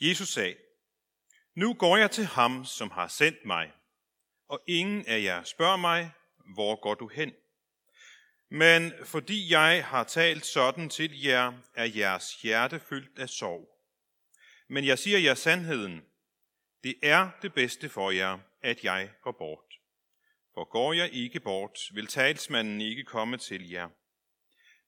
Jesus 0.00 0.28
sagde, 0.28 0.56
Nu 1.54 1.74
går 1.74 1.96
jeg 1.96 2.10
til 2.10 2.24
ham, 2.24 2.64
som 2.64 2.90
har 2.90 3.08
sendt 3.08 3.44
mig, 3.44 3.72
og 4.48 4.62
ingen 4.66 5.06
af 5.06 5.22
jer 5.22 5.42
spørger 5.42 5.76
mig, 5.76 6.10
hvor 6.54 6.80
går 6.80 6.94
du 6.94 7.08
hen? 7.08 7.32
Men 8.50 8.92
fordi 9.04 9.52
jeg 9.52 9.86
har 9.86 10.04
talt 10.04 10.46
sådan 10.46 10.88
til 10.88 11.22
jer, 11.22 11.52
er 11.74 11.84
jeres 11.84 12.42
hjerte 12.42 12.80
fyldt 12.80 13.18
af 13.18 13.28
sorg. 13.28 13.68
Men 14.68 14.84
jeg 14.84 14.98
siger 14.98 15.18
jer 15.18 15.34
sandheden. 15.34 16.04
Det 16.84 16.94
er 17.02 17.30
det 17.42 17.54
bedste 17.54 17.88
for 17.88 18.10
jer, 18.10 18.38
at 18.62 18.84
jeg 18.84 19.10
går 19.22 19.32
bort. 19.32 19.74
For 20.54 20.64
går 20.64 20.92
jeg 20.92 21.10
ikke 21.12 21.40
bort, 21.40 21.78
vil 21.92 22.06
talsmanden 22.06 22.80
ikke 22.80 23.04
komme 23.04 23.36
til 23.36 23.70
jer. 23.70 23.88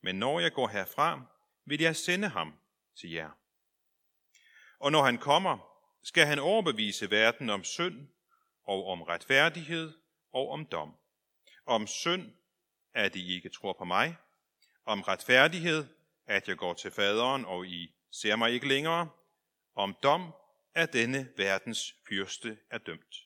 Men 0.02 0.18
når 0.18 0.40
jeg 0.40 0.52
går 0.52 0.68
herfra, 0.68 1.22
vil 1.66 1.80
jeg 1.80 1.96
sende 1.96 2.28
ham 2.28 2.52
til 3.00 3.10
jer. 3.10 3.30
Og 4.82 4.92
når 4.92 5.02
han 5.02 5.18
kommer, 5.18 5.58
skal 6.02 6.26
han 6.26 6.38
overbevise 6.38 7.10
verden 7.10 7.50
om 7.50 7.64
synd 7.64 8.08
og 8.64 8.86
om 8.86 9.02
retfærdighed 9.02 9.92
og 10.32 10.50
om 10.50 10.66
dom. 10.66 10.94
Om 11.66 11.86
synd, 11.86 12.32
at 12.94 13.16
I 13.16 13.34
ikke 13.34 13.48
tror 13.48 13.72
på 13.72 13.84
mig. 13.84 14.16
Om 14.84 15.02
retfærdighed, 15.02 15.86
at 16.26 16.48
jeg 16.48 16.56
går 16.56 16.74
til 16.74 16.90
faderen, 16.90 17.44
og 17.44 17.66
I 17.66 17.94
ser 18.10 18.36
mig 18.36 18.50
ikke 18.50 18.68
længere. 18.68 19.08
Om 19.74 19.96
dom, 20.02 20.32
at 20.74 20.92
denne 20.92 21.28
verdens 21.36 21.94
fyrste 22.08 22.58
er 22.70 22.78
dømt. 22.78 23.16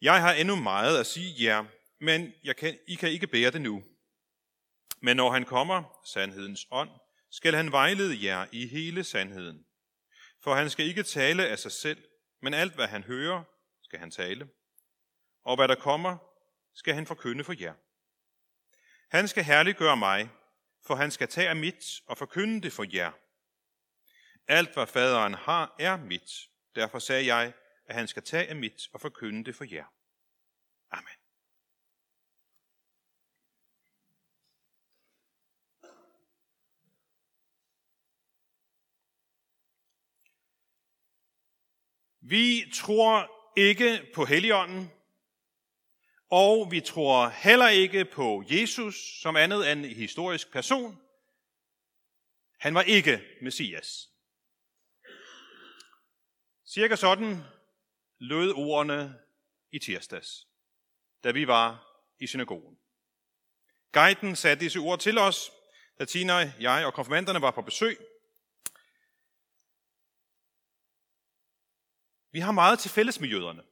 Jeg 0.00 0.20
har 0.20 0.32
endnu 0.32 0.56
meget 0.56 1.00
at 1.00 1.06
sige 1.06 1.44
jer, 1.44 1.64
men 1.98 2.32
jeg 2.44 2.56
kan, 2.56 2.78
I 2.88 2.94
kan 2.94 3.10
ikke 3.10 3.26
bære 3.26 3.50
det 3.50 3.60
nu. 3.60 3.82
Men 5.00 5.16
når 5.16 5.30
han 5.30 5.44
kommer, 5.44 6.00
sandhedens 6.12 6.66
ånd, 6.70 6.90
skal 7.30 7.54
han 7.54 7.72
vejlede 7.72 8.24
jer 8.24 8.46
i 8.52 8.66
hele 8.66 9.04
sandheden. 9.04 9.65
For 10.46 10.54
han 10.54 10.70
skal 10.70 10.86
ikke 10.86 11.02
tale 11.02 11.48
af 11.48 11.58
sig 11.58 11.72
selv, 11.72 12.08
men 12.42 12.54
alt 12.54 12.74
hvad 12.74 12.86
han 12.86 13.02
hører, 13.02 13.44
skal 13.82 13.98
han 13.98 14.10
tale. 14.10 14.48
Og 15.44 15.56
hvad 15.56 15.68
der 15.68 15.74
kommer, 15.74 16.18
skal 16.74 16.94
han 16.94 17.06
forkynde 17.06 17.44
for 17.44 17.54
jer. 17.60 17.74
Han 19.16 19.28
skal 19.28 19.44
herliggøre 19.44 19.96
mig, 19.96 20.30
for 20.86 20.94
han 20.94 21.10
skal 21.10 21.28
tage 21.28 21.48
af 21.48 21.56
mit 21.56 21.84
og 22.06 22.18
forkynde 22.18 22.62
det 22.62 22.72
for 22.72 22.96
jer. 22.96 23.12
Alt 24.48 24.74
hvad 24.74 24.86
faderen 24.86 25.34
har, 25.34 25.74
er 25.78 25.96
mit. 25.96 26.30
Derfor 26.74 26.98
sagde 26.98 27.34
jeg, 27.34 27.52
at 27.86 27.94
han 27.94 28.08
skal 28.08 28.22
tage 28.22 28.48
af 28.48 28.56
mit 28.56 28.88
og 28.92 29.00
forkynde 29.00 29.44
det 29.44 29.54
for 29.54 29.64
jer. 29.74 29.86
Amen. 30.90 31.25
Vi 42.28 42.70
tror 42.74 43.30
ikke 43.56 44.10
på 44.14 44.24
Helligånden, 44.24 44.90
og 46.30 46.70
vi 46.70 46.80
tror 46.80 47.28
heller 47.28 47.68
ikke 47.68 48.04
på 48.04 48.44
Jesus 48.50 49.20
som 49.22 49.36
andet 49.36 49.72
end 49.72 49.86
en 49.86 49.92
historisk 49.92 50.52
person. 50.52 50.98
Han 52.58 52.74
var 52.74 52.82
ikke 52.82 53.22
Messias. 53.42 54.08
Cirka 56.68 56.96
sådan 56.96 57.42
lød 58.18 58.52
ordene 58.56 59.18
i 59.72 59.78
tirsdags, 59.78 60.46
da 61.24 61.30
vi 61.30 61.46
var 61.46 61.98
i 62.18 62.26
synagogen. 62.26 62.78
Guiden 63.92 64.36
satte 64.36 64.64
disse 64.64 64.78
ord 64.78 64.98
til 64.98 65.18
os, 65.18 65.50
da 65.98 66.04
Tina, 66.04 66.52
jeg 66.60 66.86
og 66.86 66.94
konfirmanderne 66.94 67.40
var 67.40 67.50
på 67.50 67.62
besøg. 67.62 67.98
Vi 72.36 72.40
har 72.40 72.52
meget 72.52 72.78
til 72.78 72.90
fælles 72.90 73.20
med 73.20 73.28
jøderne. 73.28 73.62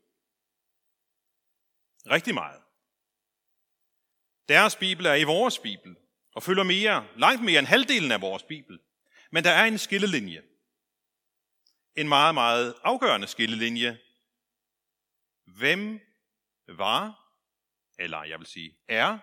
Rigtig 2.15 2.35
meget. 2.35 2.63
Deres 4.49 4.77
bibel 4.77 5.07
er 5.07 5.15
i 5.15 5.25
vores 5.25 5.59
bibel, 5.59 5.97
og 6.35 6.43
følger 6.43 6.63
mere, 6.63 7.09
langt 7.17 7.45
mere 7.45 7.59
end 7.59 7.67
halvdelen 7.67 8.13
af 8.13 8.21
vores 8.21 8.43
bibel. 8.43 8.81
Men 9.31 9.45
der 9.45 9.51
er 9.51 9.65
en 9.65 9.79
skillelinje. 9.79 10.43
En 11.97 12.09
meget, 12.09 12.35
meget 12.35 12.75
afgørende 12.83 13.27
skillelinje. 13.27 14.01
Hvem 15.45 16.01
var, 16.67 17.35
eller 17.99 18.23
jeg 18.23 18.39
vil 18.39 18.47
sige, 18.47 18.79
er 18.89 19.19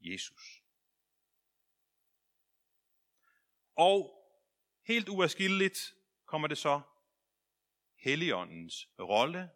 Jesus? 0.00 0.62
Og 3.76 3.98
helt 4.86 5.08
uafskilleligt 5.08 5.94
kommer 6.26 6.48
det 6.48 6.58
så 6.58 6.80
Helligåndens 8.06 8.88
rolle 8.98 9.50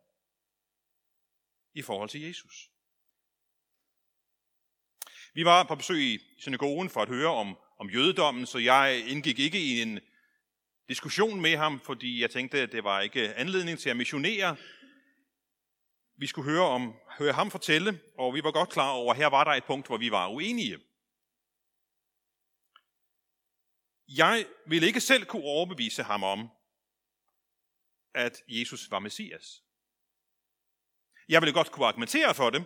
i 1.74 1.82
forhold 1.82 2.08
til 2.08 2.20
Jesus. 2.20 2.70
Vi 5.34 5.44
var 5.44 5.64
på 5.64 5.74
besøg 5.74 6.02
i 6.02 6.18
synagogen 6.38 6.90
for 6.90 7.02
at 7.02 7.08
høre 7.08 7.28
om, 7.28 7.56
om 7.78 7.90
jødedommen, 7.90 8.46
så 8.46 8.58
jeg 8.58 9.04
indgik 9.06 9.38
ikke 9.38 9.60
i 9.60 9.82
en 9.82 10.00
diskussion 10.88 11.40
med 11.40 11.56
ham, 11.56 11.80
fordi 11.80 12.22
jeg 12.22 12.30
tænkte, 12.30 12.60
at 12.60 12.72
det 12.72 12.84
var 12.84 13.00
ikke 13.00 13.34
anledning 13.34 13.78
til 13.78 13.90
at 13.90 13.96
missionere. 13.96 14.56
Vi 16.16 16.26
skulle 16.26 16.50
høre, 16.50 16.66
om, 16.66 16.94
høre 17.18 17.32
ham 17.32 17.50
fortælle, 17.50 18.00
og 18.18 18.34
vi 18.34 18.44
var 18.44 18.52
godt 18.52 18.70
klar 18.70 18.90
over, 18.90 19.12
at 19.12 19.18
her 19.18 19.26
var 19.26 19.44
der 19.44 19.50
et 19.50 19.64
punkt, 19.64 19.86
hvor 19.86 19.96
vi 19.96 20.10
var 20.10 20.28
uenige. 20.28 20.78
Jeg 24.08 24.46
ville 24.66 24.86
ikke 24.86 25.00
selv 25.00 25.24
kunne 25.24 25.44
overbevise 25.44 26.02
ham 26.02 26.22
om, 26.22 26.50
at 28.14 28.42
Jesus 28.48 28.90
var 28.90 28.98
Messias. 28.98 29.62
Jeg 31.28 31.40
ville 31.42 31.52
godt 31.52 31.72
kunne 31.72 31.86
argumentere 31.86 32.34
for 32.34 32.50
det, 32.50 32.64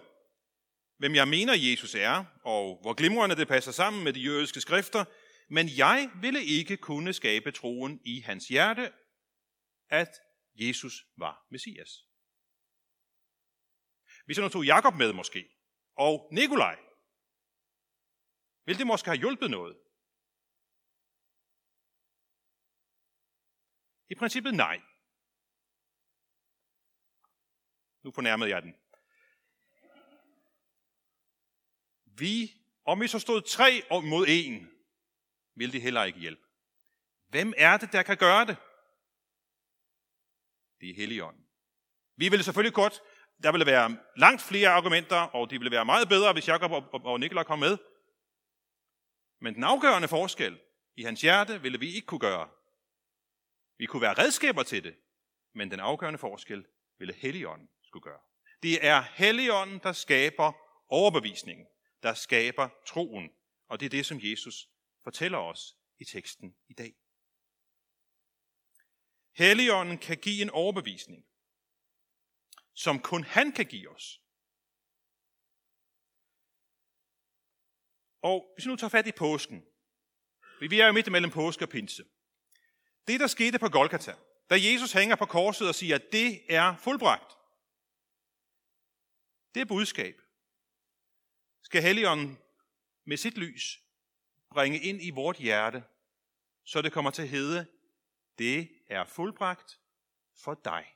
hvem 0.99 1.15
jeg 1.15 1.29
mener 1.29 1.55
Jesus 1.55 1.95
er, 1.95 2.25
og 2.45 2.79
hvor 2.83 2.95
glimrende 2.95 3.37
det 3.37 3.49
passer 3.49 3.73
sammen 3.73 4.05
med 4.05 4.13
de 4.13 4.21
jødiske 4.21 4.61
skrifter, 4.61 5.05
men 5.49 5.67
jeg 5.77 6.11
ville 6.21 6.45
ikke 6.45 6.77
kunne 6.77 7.13
skabe 7.13 7.53
troen 7.53 8.01
i 8.05 8.21
hans 8.21 8.49
hjerte, 8.49 8.93
at 9.89 10.09
Jesus 10.55 11.07
var 11.17 11.47
Messias. 11.51 11.91
Hvis 14.25 14.37
jeg 14.37 14.43
nu 14.43 14.49
tog 14.49 14.65
Jakob 14.65 14.95
med 14.95 15.13
måske, 15.13 15.49
og 15.97 16.29
Nikolaj, 16.33 16.77
ville 18.67 18.79
det 18.79 18.87
måske 18.87 19.09
have 19.09 19.19
hjulpet 19.19 19.51
noget? 19.51 19.77
I 24.11 24.15
princippet 24.15 24.55
nej. 24.55 24.83
Nu 28.05 28.11
fornærmede 28.11 28.51
jeg 28.51 28.63
den. 28.63 28.75
Vi, 32.05 32.53
om 32.85 33.01
vi 33.01 33.09
så 33.09 33.19
stod 33.19 33.43
tre 33.43 33.83
mod 33.91 34.27
en, 34.29 34.71
vil 35.55 35.73
det 35.73 35.83
heller 35.83 36.05
ikke 36.05 36.19
hjælpe. 36.19 36.43
Hvem 37.29 37.53
er 37.57 37.77
det, 37.77 37.93
der 37.93 38.03
kan 38.03 38.17
gøre 38.17 38.47
det? 38.47 38.57
Det 40.81 40.91
er 40.91 40.95
Helligånden. 40.95 41.47
Vi 42.17 42.29
ville 42.29 42.45
selvfølgelig 42.45 42.75
godt, 42.75 43.03
der 43.43 43.53
ville 43.53 43.67
være 43.67 43.99
langt 44.17 44.43
flere 44.43 44.69
argumenter, 44.69 45.17
og 45.17 45.51
det 45.51 45.61
ville 45.61 45.71
være 45.71 45.85
meget 45.85 46.09
bedre, 46.09 46.33
hvis 46.33 46.49
Jakob 46.49 46.71
og 46.93 47.21
Nikolaj 47.21 47.45
kom 47.45 47.59
med. 47.59 47.79
Men 49.41 49.55
den 49.55 49.65
afgørende 49.65 50.09
forskel 50.09 50.61
i 50.97 51.03
hans 51.03 51.21
hjerte 51.21 51.63
ville 51.63 51.81
vi 51.81 51.95
ikke 51.95 52.07
kunne 52.07 52.21
gøre. 52.21 52.51
Vi 53.79 53.87
kunne 53.87 54.03
være 54.03 54.19
redskaber 54.19 54.63
til 54.63 54.85
det, 54.85 54.97
men 55.55 55.71
den 55.71 55.81
afgørende 55.81 56.19
forskel 56.19 56.67
ville 56.99 57.15
Helligånden 57.15 57.69
skulle 57.95 58.13
gøre. 58.13 58.21
Det 58.63 58.87
er 58.87 59.03
Helligånden, 59.03 59.79
der 59.79 59.93
skaber 59.93 60.53
overbevisningen, 60.89 61.67
der 62.03 62.15
skaber 62.15 62.69
troen, 62.87 63.31
og 63.69 63.81
det 63.81 63.87
er 63.87 63.91
det, 63.91 64.07
som 64.07 64.19
Jesus 64.23 64.69
fortæller 65.05 65.39
os 65.39 65.77
i 65.99 66.05
teksten 66.05 66.57
i 66.69 66.73
dag. 66.73 66.95
Helligånden 69.37 69.99
kan 69.99 70.17
give 70.17 70.43
en 70.43 70.51
overbevisning, 70.51 71.27
som 72.75 73.01
kun 73.01 73.25
han 73.25 73.53
kan 73.53 73.67
give 73.67 73.91
os. 73.91 74.21
Og 78.23 78.53
hvis 78.55 78.67
vi 78.67 78.71
nu 78.71 78.77
tager 78.77 78.91
fat 78.91 79.07
i 79.07 79.13
påsken, 79.13 79.65
vi 80.61 80.81
er 80.81 80.87
jo 80.87 80.93
midt 80.93 81.07
imellem 81.07 81.31
påske 81.31 81.65
og 81.65 81.69
pinse. 81.69 82.05
Det, 83.07 83.21
der 83.21 83.27
skete 83.27 83.59
på 83.59 83.69
Golgata, 83.69 84.15
da 84.51 84.55
Jesus 84.55 84.93
hænger 84.93 85.17
på 85.17 85.27
korset 85.27 85.69
og 85.69 85.75
siger, 85.75 85.95
at 85.95 86.13
det 86.13 86.55
er 86.55 86.77
fuldbragt, 86.77 87.44
det 89.55 89.69
budskab 89.69 90.15
skal 91.63 91.83
Helligånden 91.83 92.39
med 93.05 93.17
sit 93.17 93.39
lys 93.39 93.81
bringe 94.51 94.79
ind 94.79 95.03
i 95.03 95.11
vort 95.11 95.37
hjerte, 95.37 95.85
så 96.65 96.83
det 96.83 96.93
kommer 96.93 97.11
til 97.11 97.23
at 97.23 97.29
hedde, 97.29 97.67
det 98.39 98.69
er 98.87 99.05
fuldbragt 99.05 99.81
for 100.37 100.55
dig. 100.55 100.87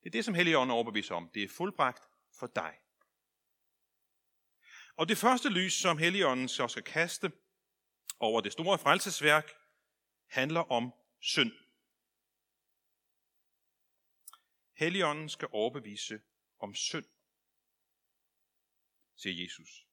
Det 0.00 0.08
er 0.08 0.12
det, 0.12 0.24
som 0.24 0.34
Helligånden 0.34 0.70
overbeviser 0.70 1.14
om. 1.14 1.30
Det 1.34 1.42
er 1.42 1.48
fuldbragt 1.48 2.08
for 2.38 2.46
dig. 2.46 2.78
Og 4.96 5.08
det 5.08 5.18
første 5.18 5.48
lys, 5.48 5.72
som 5.72 5.98
Helligånden 5.98 6.48
så 6.48 6.68
skal 6.68 6.82
kaste 6.82 7.32
over 8.20 8.40
det 8.40 8.52
store 8.52 8.78
frelsesværk 8.78 9.50
handler 10.28 10.60
om 10.60 10.92
synd. 11.20 11.63
Helligånden 14.76 15.28
skal 15.28 15.48
overbevise 15.52 16.20
om 16.58 16.74
synd, 16.74 17.06
siger 19.16 19.42
Jesus. 19.42 19.86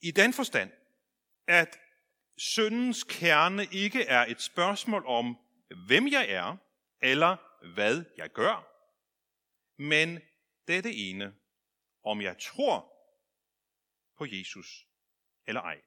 I 0.00 0.10
den 0.10 0.32
forstand, 0.32 0.72
at 1.46 1.78
syndens 2.38 3.04
kerne 3.04 3.66
ikke 3.72 4.02
er 4.02 4.26
et 4.26 4.40
spørgsmål 4.40 5.06
om, 5.06 5.38
hvem 5.86 6.08
jeg 6.08 6.30
er, 6.30 6.56
eller 7.02 7.36
hvad 7.74 8.04
jeg 8.16 8.30
gør, 8.30 8.72
men 9.82 10.20
det 10.68 11.10
ene, 11.10 11.36
om 12.02 12.20
jeg 12.20 12.38
tror 12.38 12.92
på 14.18 14.26
Jesus 14.28 14.86
eller 15.46 15.60
ej. 15.60 15.82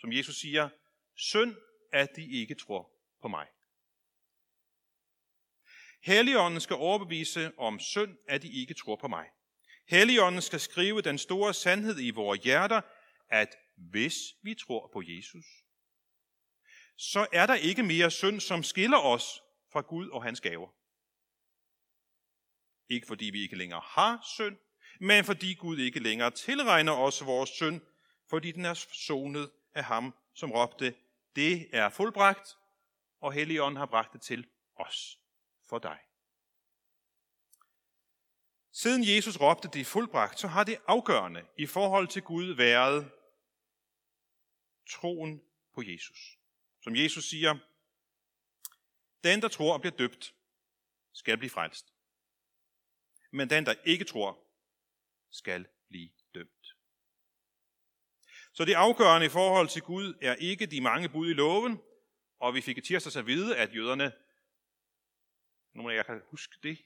Som 0.00 0.12
Jesus 0.12 0.36
siger, 0.36 0.68
synd 1.14 1.56
at 1.92 2.16
de 2.16 2.30
ikke 2.30 2.54
tror 2.54 2.92
på 3.20 3.28
mig. 3.28 3.48
Helligånden 6.04 6.60
skal 6.60 6.76
overbevise 6.76 7.58
om 7.58 7.80
synd, 7.80 8.16
at 8.28 8.42
de 8.42 8.52
ikke 8.52 8.74
tror 8.74 8.96
på 8.96 9.08
mig. 9.08 9.26
Helligånden 9.88 10.42
skal 10.42 10.60
skrive 10.60 11.02
den 11.02 11.18
store 11.18 11.54
sandhed 11.54 12.00
i 12.00 12.10
vores 12.10 12.40
hjerter, 12.40 12.80
at 13.28 13.56
hvis 13.76 14.14
vi 14.42 14.54
tror 14.54 14.90
på 14.92 15.02
Jesus, 15.06 15.44
så 16.96 17.26
er 17.32 17.46
der 17.46 17.54
ikke 17.54 17.82
mere 17.82 18.10
synd, 18.10 18.40
som 18.40 18.62
skiller 18.62 18.98
os 18.98 19.42
fra 19.72 19.80
Gud 19.80 20.08
og 20.08 20.22
hans 20.22 20.40
gaver. 20.40 20.68
Ikke 22.88 23.06
fordi 23.06 23.24
vi 23.24 23.42
ikke 23.42 23.56
længere 23.56 23.82
har 23.84 24.20
synd, 24.36 24.56
men 25.00 25.24
fordi 25.24 25.54
Gud 25.54 25.78
ikke 25.78 26.00
længere 26.00 26.30
tilregner 26.30 26.92
os 26.92 27.24
vores 27.24 27.50
synd, 27.50 27.80
fordi 28.30 28.52
den 28.52 28.64
er 28.64 28.74
sonet 28.92 29.50
af 29.74 29.84
ham, 29.84 30.14
som 30.34 30.52
råbte, 30.52 30.94
det 31.36 31.68
er 31.72 31.88
fuldbragt, 31.88 32.56
og 33.20 33.32
Helligånden 33.32 33.76
har 33.76 33.86
bragt 33.86 34.12
det 34.12 34.22
til 34.22 34.46
os 34.76 35.18
for 35.68 35.78
dig. 35.78 35.98
Siden 38.72 39.16
Jesus 39.16 39.40
råbte 39.40 39.68
det 39.68 39.86
fuldbragt, 39.86 40.40
så 40.40 40.48
har 40.48 40.64
det 40.64 40.78
afgørende 40.86 41.46
i 41.58 41.66
forhold 41.66 42.08
til 42.08 42.22
Gud 42.22 42.54
været 42.54 43.10
troen 44.90 45.42
på 45.74 45.82
Jesus. 45.82 46.38
Som 46.80 46.96
Jesus 46.96 47.24
siger, 47.24 47.58
den 49.24 49.42
der 49.42 49.48
tror 49.48 49.74
og 49.74 49.80
bliver 49.80 49.96
døbt, 49.96 50.34
skal 51.12 51.38
blive 51.38 51.50
frelst. 51.50 51.94
Men 53.30 53.50
den 53.50 53.66
der 53.66 53.74
ikke 53.84 54.04
tror, 54.04 54.38
skal 55.30 55.66
blive 55.88 56.10
dømt. 56.34 56.76
Så 58.52 58.64
det 58.64 58.74
afgørende 58.74 59.26
i 59.26 59.30
forhold 59.30 59.68
til 59.68 59.82
Gud 59.82 60.14
er 60.20 60.34
ikke 60.34 60.66
de 60.66 60.80
mange 60.80 61.08
bud 61.08 61.30
i 61.30 61.32
loven, 61.32 61.80
og 62.38 62.54
vi 62.54 62.60
fik 62.60 62.78
i 62.78 62.80
tirsdags 62.80 63.16
at 63.16 63.26
vide, 63.26 63.56
at 63.56 63.74
jøderne, 63.74 64.12
nogle 65.74 65.92
af 65.92 65.96
jer 65.96 66.02
kan 66.02 66.22
huske 66.30 66.58
det, 66.62 66.78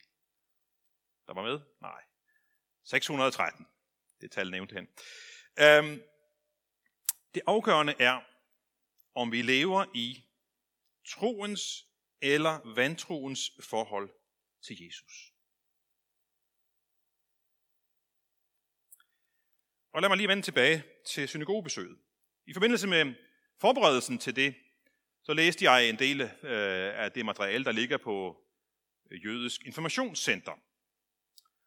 der 1.26 1.35
var 1.35 1.43
med? 1.43 1.61
Nej. 1.81 2.02
613. 2.85 3.67
Det 4.20 4.31
tal 4.31 4.50
nævnte 4.50 4.75
hen. 4.75 4.88
Øhm, 5.61 6.02
det 7.35 7.43
afgørende 7.46 7.94
er, 7.99 8.20
om 9.14 9.32
vi 9.32 9.43
lever 9.43 9.85
i 9.94 10.25
troens 11.06 11.85
eller 12.20 12.75
vantroens 12.75 13.50
forhold 13.61 14.11
til 14.62 14.85
Jesus. 14.85 15.32
Og 19.93 20.00
lad 20.00 20.08
mig 20.08 20.17
lige 20.17 20.29
vende 20.29 20.43
tilbage 20.43 20.84
til 21.06 21.29
synagogebesøget. 21.29 21.99
I 22.46 22.52
forbindelse 22.52 22.87
med 22.87 23.14
forberedelsen 23.61 24.19
til 24.19 24.37
det, 24.37 24.55
så 25.23 25.32
læste 25.34 25.70
jeg 25.70 25.88
en 25.88 25.99
del 25.99 26.20
øh, 26.20 26.99
af 27.02 27.12
det 27.12 27.25
materiale, 27.25 27.64
der 27.64 27.73
ligger 27.73 27.96
på 27.96 28.48
Jødisk 29.10 29.64
Informationscenter. 29.64 30.52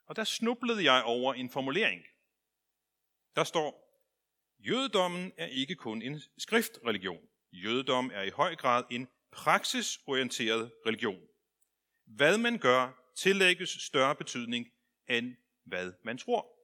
Og 0.05 0.15
der 0.15 0.23
snublede 0.23 0.83
jeg 0.83 1.03
over 1.03 1.33
en 1.33 1.49
formulering. 1.49 2.03
Der 3.35 3.43
står, 3.43 3.91
Jødedommen 4.59 5.31
er 5.37 5.45
ikke 5.45 5.75
kun 5.75 6.01
en 6.01 6.21
skriftreligion. 6.37 7.29
Jødedom 7.51 8.11
er 8.13 8.21
i 8.21 8.29
høj 8.29 8.55
grad 8.55 8.83
en 8.91 9.07
praksisorienteret 9.31 10.71
religion. 10.85 11.27
Hvad 12.05 12.37
man 12.37 12.57
gør, 12.57 13.13
tillægges 13.15 13.69
større 13.69 14.15
betydning 14.15 14.67
end 15.09 15.35
hvad 15.63 15.93
man 16.03 16.17
tror. 16.17 16.57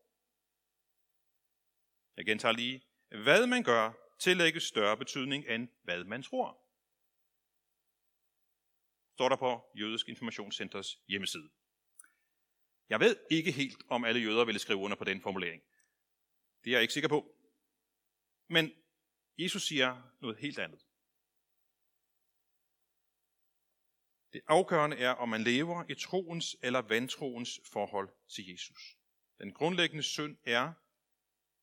Jeg 2.18 2.26
gentager 2.26 2.52
lige. 2.52 2.84
Hvad 3.10 3.48
man 3.48 3.64
gør, 3.64 3.92
tillægges 4.20 4.64
større 4.64 4.98
betydning 4.98 5.46
end 5.50 5.68
hvad 5.84 6.04
man 6.04 6.24
tror. 6.24 6.67
Står 9.18 9.30
der 9.30 9.36
på 9.36 9.72
Jødisk 9.76 10.10
Informationscenters 10.10 11.00
hjemmeside. 11.08 11.50
Jeg 12.90 13.00
ved 13.00 13.16
ikke 13.32 13.52
helt, 13.52 13.84
om 13.90 14.06
alle 14.06 14.22
jøder 14.22 14.46
ville 14.46 14.60
skrive 14.60 14.80
under 14.80 14.98
på 14.98 15.04
den 15.04 15.22
formulering. 15.22 15.64
Det 16.64 16.70
er 16.70 16.76
jeg 16.76 16.82
ikke 16.82 16.94
sikker 16.94 17.10
på. 17.10 17.36
Men 18.50 18.72
Jesus 19.38 19.68
siger 19.68 20.02
noget 20.22 20.38
helt 20.38 20.60
andet. 20.60 20.80
Det 24.34 24.42
afgørende 24.48 24.98
er, 24.98 25.10
om 25.10 25.30
man 25.30 25.44
lever 25.44 25.84
i 25.90 25.96
troens 25.96 26.56
eller 26.62 26.80
vantroens 26.80 27.60
forhold 27.66 28.10
til 28.36 28.52
Jesus. 28.52 28.98
Den 29.38 29.54
grundlæggende 29.54 30.04
synd 30.04 30.38
er 30.44 30.74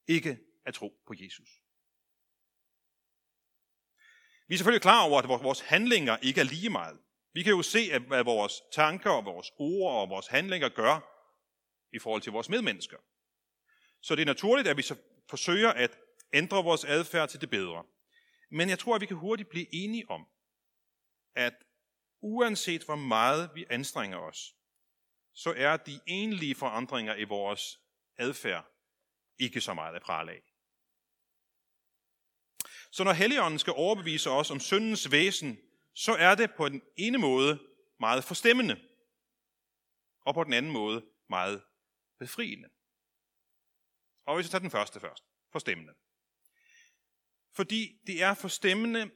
ikke 0.07 0.39
at 0.65 0.75
tro 0.75 1.03
på 1.07 1.15
Jesus. 1.17 1.49
Vi 4.49 4.55
er 4.55 4.59
selvfølgelig 4.59 4.83
klar 4.83 5.09
over, 5.09 5.23
at 5.23 5.29
vores 5.29 5.61
handlinger 5.61 6.17
ikke 6.17 6.41
er 6.41 6.45
lige 6.45 6.71
meget. 6.71 7.04
Vi 7.35 7.43
kan 7.43 7.53
jo 7.53 7.63
se, 7.63 7.99
hvad 7.99 8.25
vores 8.25 8.63
tanker 8.73 9.11
og 9.11 9.25
vores 9.25 9.53
ord 9.59 10.01
og 10.01 10.09
vores 10.09 10.27
handlinger 10.27 10.69
gør 10.69 10.97
i 11.93 11.99
forhold 11.99 12.23
til 12.23 12.33
vores 12.33 12.49
medmennesker. 12.49 12.97
Så 14.03 14.15
det 14.15 14.23
er 14.23 14.27
naturligt, 14.27 14.69
at 14.69 14.77
vi 14.77 14.83
så 14.83 14.97
forsøger 15.29 15.73
at 15.73 15.99
ændre 16.33 16.65
vores 16.65 16.85
adfærd 16.85 17.29
til 17.29 17.41
det 17.41 17.51
bedre. 17.51 17.85
Men 18.51 18.69
jeg 18.69 18.79
tror, 18.79 18.95
at 18.95 19.01
vi 19.01 19.07
kan 19.07 19.17
hurtigt 19.17 19.49
blive 19.49 19.75
enige 19.75 20.11
om, 20.11 20.27
at 21.35 21.55
uanset 22.21 22.85
hvor 22.85 22.97
meget 22.97 23.51
vi 23.55 23.65
anstrenger 23.71 24.19
os, 24.19 24.55
så 25.35 25.55
er 25.57 25.77
de 25.77 26.01
enlige 26.07 26.55
forandringer 26.55 27.15
i 27.15 27.25
vores 27.25 27.81
adfærd 28.17 28.67
ikke 29.39 29.61
så 29.61 29.75
meget 29.75 29.97
at 29.97 30.03
prale 30.03 30.33
af. 30.33 30.43
Så 32.91 33.05
når 33.05 33.13
Helligånden 33.13 33.59
skal 33.59 33.73
overbevise 33.77 34.31
os 34.31 34.51
om 34.51 34.61
syndens 34.61 35.11
væsen, 35.11 35.59
så 35.94 36.12
er 36.12 36.35
det 36.35 36.54
på 36.57 36.69
den 36.69 36.83
ene 36.97 37.19
måde 37.19 37.69
meget 38.00 38.25
forstemmende, 38.25 38.88
og 40.21 40.35
på 40.35 40.45
den 40.45 40.52
anden 40.52 40.73
måde 40.73 41.07
meget 41.28 41.64
befriende. 42.19 42.69
Og 44.26 44.35
hvis 44.35 44.45
jeg 44.47 44.50
tager 44.50 44.61
den 44.61 44.71
første 44.71 45.00
først, 45.00 45.25
forstemmende. 45.52 45.95
Fordi 47.52 48.00
det 48.07 48.23
er 48.23 48.35
forstemmende 48.35 49.11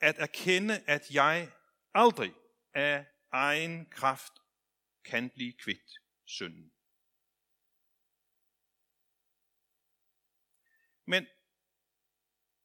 at 0.00 0.18
erkende, 0.18 0.84
at 0.86 1.10
jeg 1.10 1.52
aldrig 1.94 2.34
af 2.74 3.06
egen 3.32 3.90
kraft 3.90 4.32
kan 5.04 5.30
blive 5.30 5.52
kvitt 5.52 5.90
synden. 6.24 6.72
Men 11.06 11.26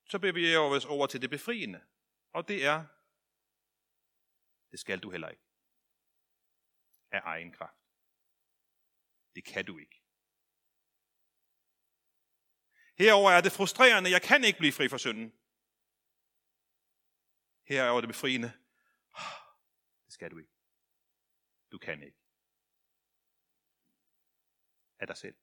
så 0.10 0.20
bevæger 0.20 0.70
vi 0.70 0.76
os 0.76 0.86
over 0.86 1.08
til 1.08 1.22
det 1.22 1.30
befriende, 1.30 1.82
og 2.34 2.48
det 2.48 2.66
er, 2.66 2.86
det 4.72 4.80
skal 4.80 5.00
du 5.00 5.10
heller 5.10 5.30
ikke. 5.30 5.44
Af 7.12 7.22
egen 7.24 7.52
kraft. 7.52 7.80
Det 9.36 9.46
kan 9.46 9.66
du 9.66 9.78
ikke. 9.78 10.02
Herover 12.98 13.32
er 13.32 13.42
det 13.42 13.52
frustrerende, 13.52 14.12
jeg 14.12 14.22
kan 14.22 14.44
ikke 14.44 14.60
blive 14.60 14.74
fri 14.74 14.90
fra 14.90 14.98
synden. 14.98 15.34
Herover 17.68 17.98
er 17.98 18.02
det 18.02 18.08
befriende, 18.08 18.54
det 20.06 20.14
skal 20.14 20.32
du 20.32 20.38
ikke. 20.38 20.52
Du 21.72 21.78
kan 21.78 22.04
ikke. 22.04 22.18
Af 25.00 25.08
dig 25.08 25.18
selv. 25.18 25.36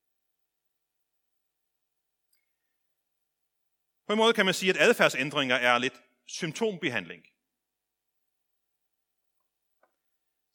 På 4.07 4.13
en 4.13 4.19
måde 4.19 4.35
kan 4.35 4.45
man 4.45 4.55
sige, 4.55 4.71
at 4.71 4.77
adfærdsændringer 4.77 5.57
er 5.57 5.79
lidt 5.79 6.03
symptombehandling. 6.27 7.32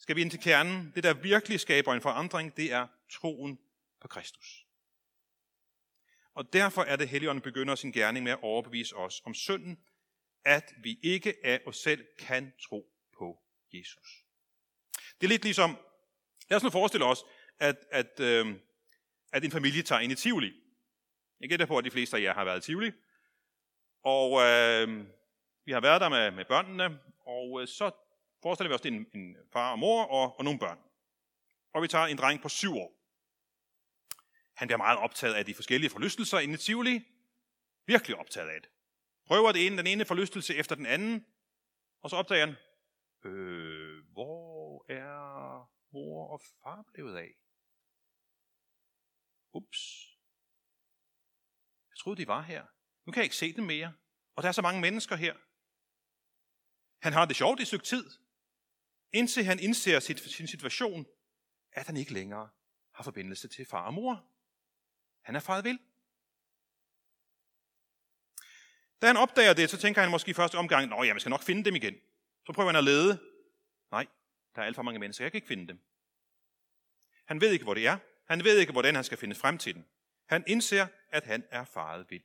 Skal 0.07 0.15
vi 0.15 0.21
ind 0.21 0.31
til 0.31 0.39
kernen? 0.39 0.91
Det, 0.95 1.03
der 1.03 1.13
virkelig 1.13 1.59
skaber 1.59 1.93
en 1.93 2.01
forandring, 2.01 2.57
det 2.57 2.71
er 2.71 2.87
troen 3.11 3.59
på 4.01 4.07
Kristus. 4.07 4.65
Og 6.33 6.53
derfor 6.53 6.81
er 6.81 6.95
det, 6.95 7.09
Helligånden 7.09 7.41
begynder 7.41 7.75
sin 7.75 7.91
gerning 7.91 8.23
med 8.23 8.31
at 8.31 8.39
overbevise 8.41 8.95
os 8.95 9.21
om 9.25 9.33
synden, 9.33 9.79
at 10.45 10.73
vi 10.83 10.99
ikke 11.03 11.35
af 11.43 11.61
os 11.65 11.77
selv 11.77 12.05
kan 12.19 12.53
tro 12.61 12.85
på 13.17 13.39
Jesus. 13.73 14.25
Det 15.21 15.27
er 15.27 15.29
lidt 15.29 15.43
ligesom, 15.43 15.77
lad 16.49 16.57
os 16.57 16.63
nu 16.63 16.69
forestille 16.69 17.05
os, 17.05 17.23
at, 17.59 17.77
at, 17.91 18.19
øh, 18.19 18.55
at 19.33 19.43
en 19.43 19.51
familie 19.51 19.83
tager 19.83 19.99
ind 19.99 20.11
i 20.11 20.15
Tivoli. 20.15 20.53
Jeg 21.39 21.49
gætter 21.49 21.65
på, 21.65 21.77
at 21.77 21.85
de 21.85 21.91
fleste 21.91 22.17
af 22.17 22.21
jer 22.21 22.33
har 22.33 22.43
været 22.43 22.57
i 22.57 22.65
Tivoli. 22.65 22.91
Og 24.03 24.41
øh, 24.41 25.05
vi 25.65 25.71
har 25.71 25.79
været 25.79 26.01
der 26.01 26.09
med, 26.09 26.31
med 26.31 26.45
børnene, 26.45 26.99
og 27.25 27.61
øh, 27.61 27.67
så 27.67 27.91
forestiller 28.47 28.69
vi 28.69 28.75
os, 28.75 28.81
det 28.81 28.93
er 28.93 28.97
en, 28.97 29.07
en 29.13 29.37
far 29.53 29.71
og 29.71 29.79
mor 29.79 30.03
og, 30.05 30.37
og 30.37 30.43
nogle 30.43 30.59
børn. 30.59 30.79
Og 31.73 31.81
vi 31.81 31.87
tager 31.87 32.05
en 32.05 32.17
dreng 32.17 32.41
på 32.41 32.49
syv 32.49 32.73
år. 32.75 32.91
Han 34.53 34.67
bliver 34.67 34.77
meget 34.77 34.99
optaget 34.99 35.33
af 35.33 35.45
de 35.45 35.53
forskellige 35.53 35.89
forlystelser 35.89 36.39
inden 36.39 36.55
i 36.55 36.57
Tivoli. 36.57 37.05
Virkelig 37.85 38.17
optaget 38.17 38.49
af 38.49 38.61
det. 38.61 38.69
Prøver 39.25 39.51
det 39.51 39.65
ene, 39.65 39.77
den 39.77 39.87
ene 39.87 40.05
forlystelse 40.05 40.55
efter 40.55 40.75
den 40.75 40.85
anden, 40.85 41.25
og 42.01 42.09
så 42.09 42.15
opdager 42.15 42.45
han, 42.45 42.55
øh, 43.25 44.03
hvor 44.11 44.85
er 44.89 45.71
mor 45.93 46.27
og 46.27 46.41
far 46.41 46.85
blevet 46.93 47.17
af? 47.17 47.31
Ups. 49.53 49.81
Jeg 51.89 51.97
troede, 51.99 52.21
de 52.21 52.27
var 52.27 52.41
her. 52.41 52.65
Nu 53.05 53.11
kan 53.11 53.19
jeg 53.19 53.25
ikke 53.25 53.35
se 53.35 53.53
dem 53.53 53.63
mere. 53.63 53.93
Og 54.35 54.43
der 54.43 54.49
er 54.49 54.53
så 54.53 54.61
mange 54.61 54.81
mennesker 54.81 55.15
her. 55.15 55.35
Han 57.05 57.13
har 57.13 57.25
det 57.25 57.35
sjovt 57.35 57.59
i 57.59 57.61
et 57.61 57.67
stykke 57.67 57.85
tid, 57.85 58.26
indtil 59.11 59.43
han 59.43 59.59
indser 59.59 59.99
sin 60.17 60.47
situation, 60.47 61.05
at 61.71 61.85
han 61.85 61.97
ikke 61.97 62.13
længere 62.13 62.49
har 62.91 63.03
forbindelse 63.03 63.47
til 63.47 63.65
far 63.65 63.85
og 63.85 63.93
mor. 63.93 64.25
Han 65.21 65.35
er 65.35 65.39
faret 65.39 65.63
vild. 65.63 65.79
Da 69.01 69.07
han 69.07 69.17
opdager 69.17 69.53
det, 69.53 69.69
så 69.69 69.77
tænker 69.77 70.01
han 70.01 70.11
måske 70.11 70.31
i 70.31 70.33
første 70.33 70.55
omgang, 70.55 70.93
at 70.93 71.07
jeg 71.07 71.21
skal 71.21 71.29
nok 71.29 71.43
finde 71.43 71.63
dem 71.65 71.75
igen. 71.75 71.95
Så 72.45 72.53
prøver 72.53 72.69
han 72.69 72.75
at 72.75 72.83
lede. 72.83 73.19
Nej, 73.91 74.07
der 74.55 74.61
er 74.61 74.65
alt 74.65 74.75
for 74.75 74.83
mange 74.83 74.99
mennesker, 74.99 75.25
jeg 75.25 75.31
kan 75.31 75.37
ikke 75.37 75.47
finde 75.47 75.67
dem. 75.67 75.79
Han 77.25 77.41
ved 77.41 77.51
ikke, 77.51 77.63
hvor 77.63 77.73
det 77.73 77.87
er. 77.87 77.97
Han 78.25 78.43
ved 78.43 78.59
ikke, 78.59 78.71
hvordan 78.71 78.95
han 78.95 79.03
skal 79.03 79.17
finde 79.17 79.35
frem 79.35 79.57
til 79.57 79.75
den. 79.75 79.85
Han 80.25 80.43
indser, 80.47 80.87
at 81.09 81.23
han 81.23 81.43
er 81.51 81.65
faret 81.65 82.05
vild. 82.09 82.23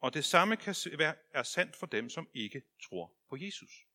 Og 0.00 0.14
det 0.14 0.24
samme 0.24 0.56
kan 0.56 0.74
være 0.98 1.14
er 1.30 1.42
sandt 1.42 1.76
for 1.76 1.86
dem, 1.86 2.10
som 2.10 2.28
ikke 2.34 2.62
tror 2.82 3.12
på 3.28 3.36
Jesus. 3.36 3.86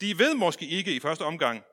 De 0.00 0.18
ved 0.18 0.34
måske 0.34 0.66
ikke 0.66 0.96
i 0.96 1.00
første 1.00 1.22
omgang, 1.22 1.64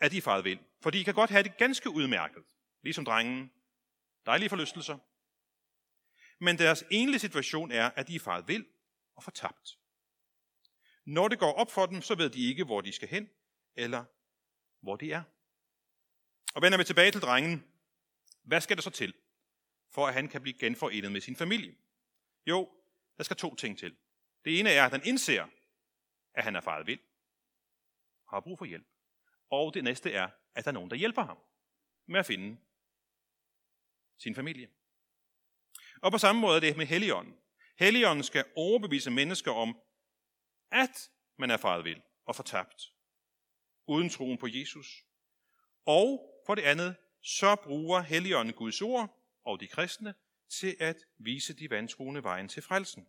at 0.00 0.12
de 0.12 0.16
er 0.16 0.22
faret 0.22 0.44
vild, 0.44 0.58
for 0.82 0.90
de 0.90 1.04
kan 1.04 1.14
godt 1.14 1.30
have 1.30 1.42
det 1.42 1.56
ganske 1.56 1.90
udmærket, 1.90 2.44
ligesom 2.82 3.04
drengen. 3.04 3.52
Dejlige 4.26 4.48
forlystelser. 4.48 4.98
Men 6.44 6.58
deres 6.58 6.84
enlige 6.90 7.18
situation 7.18 7.72
er, 7.72 7.90
at 7.96 8.08
de 8.08 8.14
er 8.14 8.20
faret 8.20 8.48
vild 8.48 8.66
og 9.16 9.22
fortabt. 9.22 9.78
Når 11.04 11.28
det 11.28 11.38
går 11.38 11.52
op 11.52 11.70
for 11.70 11.86
dem, 11.86 12.02
så 12.02 12.14
ved 12.14 12.30
de 12.30 12.48
ikke, 12.48 12.64
hvor 12.64 12.80
de 12.80 12.92
skal 12.92 13.08
hen, 13.08 13.28
eller 13.76 14.04
hvor 14.80 14.96
de 14.96 15.12
er. 15.12 15.22
Og 16.54 16.62
vender 16.62 16.78
vi 16.78 16.84
tilbage 16.84 17.10
til 17.10 17.20
drengen. 17.20 17.64
Hvad 18.42 18.60
skal 18.60 18.76
der 18.76 18.82
så 18.82 18.90
til, 18.90 19.14
for 19.90 20.06
at 20.06 20.14
han 20.14 20.28
kan 20.28 20.42
blive 20.42 20.58
genforenet 20.58 21.12
med 21.12 21.20
sin 21.20 21.36
familie? 21.36 21.76
Jo, 22.46 22.70
der 23.16 23.24
skal 23.24 23.36
to 23.36 23.54
ting 23.54 23.78
til. 23.78 23.96
Det 24.44 24.60
ene 24.60 24.70
er, 24.70 24.84
at 24.84 24.90
han 24.90 25.02
indser, 25.04 25.46
at 26.36 26.44
han 26.44 26.56
er 26.56 26.60
faret 26.60 26.86
vild, 26.86 27.00
har 28.30 28.40
brug 28.40 28.58
for 28.58 28.64
hjælp. 28.64 28.86
Og 29.50 29.74
det 29.74 29.84
næste 29.84 30.12
er, 30.12 30.28
at 30.54 30.64
der 30.64 30.70
er 30.70 30.74
nogen, 30.74 30.90
der 30.90 30.96
hjælper 30.96 31.22
ham 31.22 31.38
med 32.06 32.20
at 32.20 32.26
finde 32.26 32.60
sin 34.18 34.34
familie. 34.34 34.68
Og 36.02 36.12
på 36.12 36.18
samme 36.18 36.40
måde 36.40 36.56
er 36.56 36.60
det 36.60 36.76
med 36.76 36.86
Helligånden. 36.86 37.38
Helligånden 37.78 38.24
skal 38.24 38.44
overbevise 38.56 39.10
mennesker 39.10 39.52
om, 39.52 39.80
at 40.70 41.10
man 41.38 41.50
er 41.50 41.56
faret 41.56 41.84
vild 41.84 42.02
og 42.24 42.36
fortabt, 42.36 42.82
uden 43.86 44.10
troen 44.10 44.38
på 44.38 44.46
Jesus. 44.46 45.04
Og 45.86 46.32
for 46.46 46.54
det 46.54 46.62
andet, 46.62 46.96
så 47.22 47.56
bruger 47.56 48.00
Helligånden 48.00 48.54
Guds 48.54 48.82
ord 48.82 49.22
og 49.44 49.60
de 49.60 49.66
kristne 49.66 50.14
til 50.48 50.76
at 50.80 50.96
vise 51.18 51.54
de 51.54 51.70
vantroende 51.70 52.22
vejen 52.22 52.48
til 52.48 52.62
frelsen. 52.62 53.08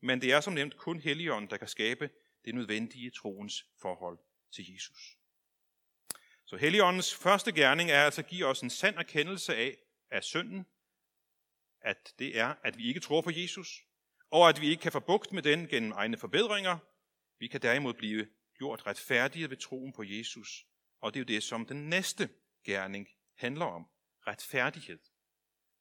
Men 0.00 0.20
det 0.20 0.32
er 0.32 0.40
som 0.40 0.52
nævnt 0.52 0.76
kun 0.76 1.00
Helligånden, 1.00 1.50
der 1.50 1.56
kan 1.56 1.68
skabe 1.68 2.10
det 2.44 2.54
nødvendige 2.54 3.10
troens 3.10 3.66
forhold 3.80 4.18
til 4.52 4.72
Jesus. 4.72 5.18
Så 6.44 6.56
Helligåndens 6.56 7.14
første 7.14 7.52
gerning 7.52 7.90
er 7.90 8.04
altså 8.04 8.20
at 8.20 8.26
give 8.26 8.46
os 8.46 8.60
en 8.60 8.70
sand 8.70 8.96
erkendelse 8.96 9.56
af, 9.56 9.76
at 10.10 10.24
synden, 10.24 10.66
at 11.80 12.14
det 12.18 12.38
er, 12.38 12.54
at 12.64 12.78
vi 12.78 12.88
ikke 12.88 13.00
tror 13.00 13.20
på 13.20 13.30
Jesus, 13.30 13.84
og 14.30 14.48
at 14.48 14.60
vi 14.60 14.68
ikke 14.70 14.80
kan 14.80 14.92
få 14.92 15.00
bugt 15.00 15.32
med 15.32 15.42
den 15.42 15.68
gennem 15.68 15.92
egne 15.92 16.16
forbedringer. 16.16 16.78
Vi 17.38 17.46
kan 17.46 17.62
derimod 17.62 17.94
blive 17.94 18.28
gjort 18.58 18.86
retfærdige 18.86 19.50
ved 19.50 19.56
troen 19.56 19.92
på 19.92 20.02
Jesus, 20.02 20.66
og 21.00 21.14
det 21.14 21.20
er 21.20 21.24
jo 21.24 21.36
det, 21.36 21.42
som 21.42 21.66
den 21.66 21.88
næste 21.88 22.28
gerning 22.64 23.08
handler 23.34 23.64
om. 23.64 23.86
Retfærdighed. 24.26 24.98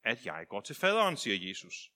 At 0.03 0.25
jeg 0.25 0.45
går 0.49 0.61
til 0.61 0.75
faderen, 0.75 1.17
siger 1.17 1.47
Jesus. 1.47 1.91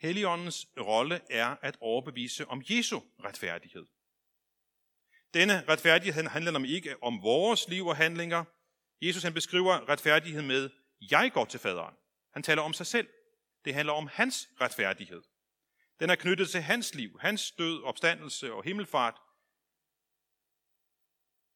Helligåndens 0.00 0.66
rolle 0.78 1.20
er 1.30 1.56
at 1.62 1.76
overbevise 1.80 2.48
om 2.48 2.62
Jesu 2.70 3.00
retfærdighed. 3.24 3.86
Denne 5.34 5.64
retfærdighed 5.68 6.22
handler 6.22 6.54
om 6.54 6.64
ikke 6.64 7.02
om 7.02 7.22
vores 7.22 7.68
liv 7.68 7.86
og 7.86 7.96
handlinger. 7.96 8.44
Jesus 9.02 9.22
han 9.22 9.34
beskriver 9.34 9.88
retfærdighed 9.88 10.42
med, 10.42 10.70
jeg 11.10 11.30
går 11.34 11.44
til 11.44 11.60
faderen. 11.60 11.94
Han 12.32 12.42
taler 12.42 12.62
om 12.62 12.72
sig 12.72 12.86
selv. 12.86 13.08
Det 13.64 13.74
handler 13.74 13.92
om 13.92 14.08
hans 14.12 14.48
retfærdighed. 14.60 15.22
Den 16.00 16.10
er 16.10 16.14
knyttet 16.14 16.50
til 16.50 16.60
hans 16.60 16.94
liv, 16.94 17.20
hans 17.20 17.50
død, 17.50 17.82
opstandelse 17.82 18.52
og 18.52 18.64
himmelfart. 18.64 19.20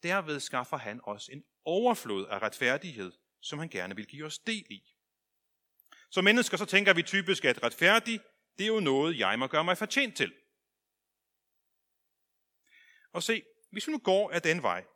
Derved 0.02 0.40
skaffer 0.40 0.76
han 0.76 1.00
os 1.04 1.28
en 1.28 1.44
overflod 1.64 2.26
af 2.26 2.38
retfærdighed, 2.38 3.12
som 3.40 3.58
han 3.58 3.68
gerne 3.68 3.96
vil 3.96 4.06
give 4.06 4.26
os 4.26 4.38
del 4.38 4.66
i. 4.70 4.82
Som 6.10 6.24
mennesker 6.24 6.56
så 6.56 6.64
tænker 6.64 6.94
vi 6.94 7.02
typisk, 7.02 7.44
at 7.44 7.62
retfærdig, 7.62 8.20
det 8.58 8.64
er 8.64 8.68
jo 8.68 8.80
noget, 8.80 9.18
jeg 9.18 9.38
må 9.38 9.46
gøre 9.46 9.64
mig 9.64 9.78
fortjent 9.78 10.16
til. 10.16 10.34
Og 13.12 13.23
se, 13.23 13.44
hvis 13.70 13.87
vi 13.87 13.92
nu 13.92 13.99
går 13.99 14.30
af 14.30 14.42
den 14.42 14.62
vej, 14.62 14.87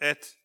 at 0.00 0.36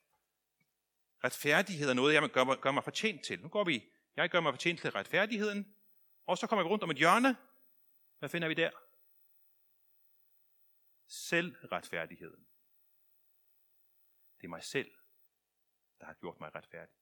retfærdighed 1.23 1.89
er 1.89 1.93
noget, 1.93 2.13
jeg 2.13 2.29
gør 2.29 2.43
mig, 2.43 2.59
gør 2.59 2.71
mig 2.71 2.83
fortjent 2.83 3.25
til. 3.25 3.41
Nu 3.41 3.47
går 3.47 3.63
vi, 3.63 3.89
jeg 4.15 4.29
gør 4.29 4.39
mig 4.39 4.53
fortjent 4.53 4.79
til 4.79 4.91
retfærdigheden, 4.91 5.75
og 6.25 6.37
så 6.37 6.47
kommer 6.47 6.63
vi 6.63 6.69
rundt 6.69 6.83
om 6.83 6.91
et 6.91 6.97
hjørne. 6.97 7.37
Hvad 8.19 8.29
finder 8.29 8.47
vi 8.47 8.53
der? 8.53 8.71
Selvretfærdigheden. 11.07 12.47
Det 14.37 14.43
er 14.43 14.49
mig 14.49 14.63
selv, 14.63 14.91
der 15.99 16.05
har 16.05 16.13
gjort 16.13 16.39
mig 16.39 16.55
retfærdig. 16.55 16.95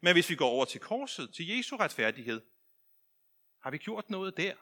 Men 0.00 0.12
hvis 0.12 0.30
vi 0.30 0.36
går 0.36 0.48
over 0.48 0.64
til 0.64 0.80
korset, 0.80 1.34
til 1.34 1.48
Jesu 1.48 1.76
retfærdighed, 1.76 2.40
har 3.62 3.70
vi 3.70 3.78
gjort 3.78 4.10
noget 4.10 4.36
der? 4.36 4.54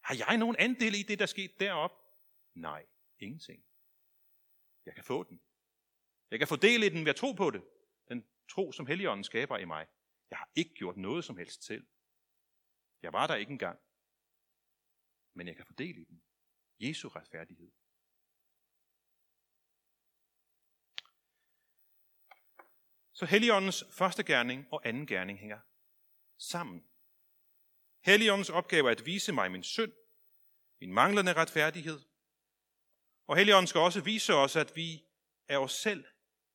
Har 0.00 0.14
jeg 0.28 0.38
nogen 0.38 0.56
andel 0.58 0.94
i 0.94 1.02
det, 1.02 1.18
der 1.18 1.26
skete 1.26 1.54
derop? 1.60 1.90
Nej, 2.54 2.86
ingenting. 3.18 3.64
Jeg 4.86 4.94
kan 4.94 5.04
få 5.04 5.22
den. 5.22 5.40
Jeg 6.30 6.38
kan 6.38 6.48
få 6.48 6.56
del 6.56 6.82
i 6.82 6.88
den 6.88 7.04
ved 7.04 7.10
at 7.10 7.16
tro 7.16 7.32
på 7.32 7.50
det. 7.50 7.64
Den 8.08 8.24
tro, 8.48 8.72
som 8.72 8.86
Helligånden 8.86 9.24
skaber 9.24 9.58
i 9.58 9.64
mig. 9.64 9.86
Jeg 10.30 10.38
har 10.38 10.50
ikke 10.54 10.74
gjort 10.74 10.96
noget 10.96 11.24
som 11.24 11.36
helst 11.36 11.64
selv. 11.64 11.86
Jeg 13.02 13.12
var 13.12 13.26
der 13.26 13.34
ikke 13.34 13.52
engang. 13.52 13.78
Men 15.34 15.48
jeg 15.48 15.56
kan 15.56 15.66
få 15.66 15.72
del 15.72 15.98
i 15.98 16.04
den. 16.04 16.22
Jesu 16.80 17.08
retfærdighed. 17.08 17.70
Så 23.12 23.26
Helligåndens 23.26 23.84
første 23.90 24.24
gerning 24.24 24.66
og 24.72 24.82
anden 24.84 25.06
gerning 25.06 25.38
hænger 25.38 25.60
sammen. 26.38 26.88
Helligåndens 28.04 28.50
opgave 28.50 28.88
er 28.88 28.90
at 28.90 29.06
vise 29.06 29.32
mig 29.32 29.50
min 29.50 29.62
synd, 29.62 29.92
min 30.80 30.92
manglende 30.92 31.32
retfærdighed. 31.32 32.00
Og 33.26 33.36
Helligånden 33.36 33.66
skal 33.66 33.80
også 33.80 34.00
vise 34.00 34.34
os, 34.34 34.56
at 34.56 34.76
vi 34.76 35.04
af 35.48 35.58
os 35.58 35.72
selv 35.72 36.04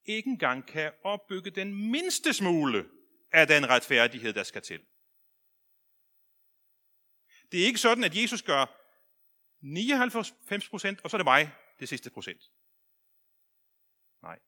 ikke 0.06 0.29
engang 0.29 0.68
kan 0.68 0.94
opbygge 1.03 1.51
den 1.51 1.91
mindste 1.91 2.34
smule 2.34 2.89
af 3.32 3.48
den 3.48 3.70
retfærdighed, 3.70 4.34
der 4.34 4.44
skal 4.44 4.62
til. 4.62 4.86
Det 7.51 7.62
er 7.62 7.65
ikke 7.65 7.79
sådan, 7.79 8.03
at 8.03 8.15
Jesus 8.15 8.41
gør 8.41 8.65
99 9.62 10.70
procent, 10.70 11.01
og 11.03 11.10
så 11.10 11.18
er 11.18 11.20
det 11.20 11.25
mig, 11.25 11.56
det 11.79 11.89
sidste 11.89 12.10
procent. 12.10 12.41
Nej. 14.22 14.39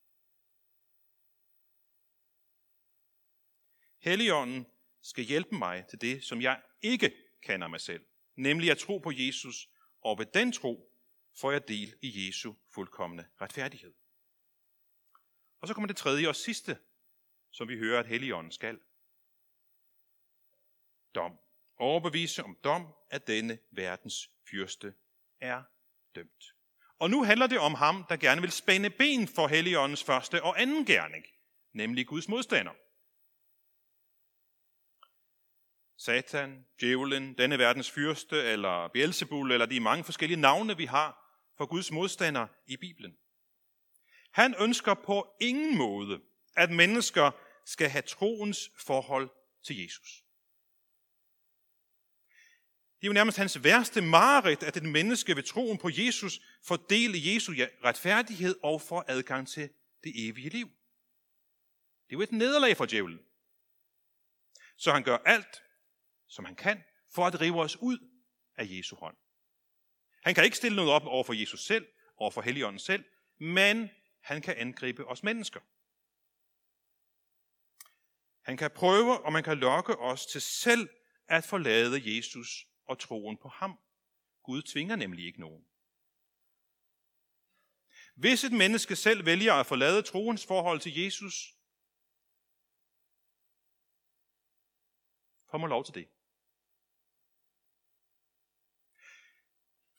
Helligånden 4.00 4.65
skal 5.01 5.24
hjælpe 5.24 5.55
mig 5.55 5.86
til 5.89 6.01
det, 6.01 6.24
som 6.24 6.41
jeg 6.41 6.62
ikke 6.81 7.15
kender 7.43 7.67
mig 7.67 7.81
selv, 7.81 8.05
nemlig 8.36 8.72
at 8.72 8.77
tro 8.77 8.98
på 8.98 9.12
Jesus, 9.13 9.70
og 10.01 10.20
ved 10.20 10.25
den 10.25 10.51
tro 10.51 10.91
får 11.39 11.51
jeg 11.51 11.67
del 11.67 11.96
i 12.01 12.27
Jesu 12.27 12.53
fuldkommende 12.74 13.27
retfærdighed. 13.41 13.93
Og 15.62 15.67
så 15.67 15.74
kommer 15.74 15.88
det 15.88 15.98
tredje 15.98 16.27
og 16.27 16.36
sidste, 16.36 16.77
som 17.51 17.67
vi 17.67 17.77
hører, 17.77 18.00
at 18.00 18.08
Helligånden 18.08 18.51
skal. 18.51 18.79
Dom. 21.15 21.39
Overbevise 21.77 22.43
om 22.43 22.58
dom, 22.63 22.93
at 23.10 23.27
denne 23.27 23.60
verdens 23.72 24.31
fyrste 24.50 24.93
er 25.39 25.63
dømt. 26.15 26.43
Og 27.00 27.10
nu 27.10 27.24
handler 27.24 27.48
det 27.48 27.60
om 27.60 27.74
ham, 27.74 28.05
der 28.10 28.17
gerne 28.17 28.41
vil 28.41 28.51
spænde 28.51 28.89
ben 28.89 29.27
for 29.27 29.48
Helligåndens 29.48 30.03
første 30.03 30.43
og 30.43 30.62
anden 30.62 30.86
gerning, 30.86 31.25
nemlig 31.74 32.08
Guds 32.08 32.27
modstander. 32.27 32.72
Satan, 36.05 36.65
djævlen, 36.79 37.38
denne 37.38 37.58
verdens 37.58 37.91
fyrste, 37.91 38.43
eller 38.43 38.88
Beelzebul, 38.88 39.51
eller 39.51 39.65
de 39.65 39.79
mange 39.79 40.03
forskellige 40.03 40.41
navne, 40.41 40.77
vi 40.77 40.86
har 40.86 41.38
for 41.58 41.65
Guds 41.65 41.91
modstander 41.91 42.48
i 42.67 42.77
Bibelen. 42.77 43.17
Han 44.31 44.55
ønsker 44.60 44.93
på 44.93 45.36
ingen 45.41 45.77
måde, 45.77 46.22
at 46.58 46.70
mennesker 46.72 47.31
skal 47.65 47.89
have 47.89 48.01
troens 48.01 48.72
forhold 48.77 49.29
til 49.63 49.84
Jesus. 49.84 50.24
Det 53.00 53.08
er 53.08 53.08
jo 53.08 53.13
nærmest 53.13 53.38
hans 53.38 53.63
værste 53.63 54.01
mareridt, 54.01 54.63
at 54.63 54.77
et 54.77 54.84
menneske 54.84 55.36
ved 55.36 55.43
troen 55.43 55.77
på 55.77 55.89
Jesus 55.93 56.41
får 56.63 56.75
del 56.75 57.15
i 57.15 57.34
Jesu 57.34 57.53
retfærdighed 57.84 58.55
og 58.63 58.81
får 58.81 59.05
adgang 59.08 59.48
til 59.48 59.70
det 60.03 60.29
evige 60.29 60.50
liv. 60.50 60.67
Det 62.05 62.15
er 62.15 62.17
jo 62.17 62.22
et 62.22 62.31
nederlag 62.31 62.77
for 62.77 62.86
djævlen. 62.86 63.20
Så 64.77 64.91
han 64.91 65.03
gør 65.03 65.17
alt, 65.25 65.63
som 66.31 66.45
han 66.45 66.55
kan, 66.55 66.83
for 67.15 67.25
at 67.25 67.41
rive 67.41 67.61
os 67.61 67.77
ud 67.77 67.97
af 68.55 68.65
Jesu 68.69 68.95
hånd. 68.95 69.17
Han 70.23 70.35
kan 70.35 70.43
ikke 70.43 70.57
stille 70.57 70.75
noget 70.75 70.91
op 70.91 71.05
over 71.05 71.23
for 71.23 71.33
Jesus 71.33 71.65
selv, 71.65 71.88
over 72.17 72.31
for 72.31 72.41
Helligånden 72.41 72.79
selv, 72.79 73.05
men 73.38 73.89
han 74.21 74.41
kan 74.41 74.55
angribe 74.57 75.07
os 75.07 75.23
mennesker. 75.23 75.59
Han 78.41 78.57
kan 78.57 78.71
prøve, 78.75 79.25
og 79.25 79.33
man 79.33 79.43
kan 79.43 79.57
lokke 79.57 79.97
os 79.97 80.25
til 80.25 80.41
selv 80.41 80.89
at 81.27 81.43
forlade 81.43 82.15
Jesus 82.15 82.67
og 82.85 83.00
troen 83.00 83.38
på 83.38 83.47
ham. 83.47 83.79
Gud 84.43 84.61
tvinger 84.61 84.95
nemlig 84.95 85.25
ikke 85.25 85.39
nogen. 85.39 85.65
Hvis 88.15 88.43
et 88.43 88.51
menneske 88.51 88.95
selv 88.95 89.25
vælger 89.25 89.53
at 89.53 89.65
forlade 89.65 90.01
troens 90.01 90.45
forhold 90.45 90.79
til 90.79 90.97
Jesus, 90.97 91.55
får 95.51 95.57
man 95.57 95.69
lov 95.69 95.85
til 95.85 95.95
det. 95.95 96.09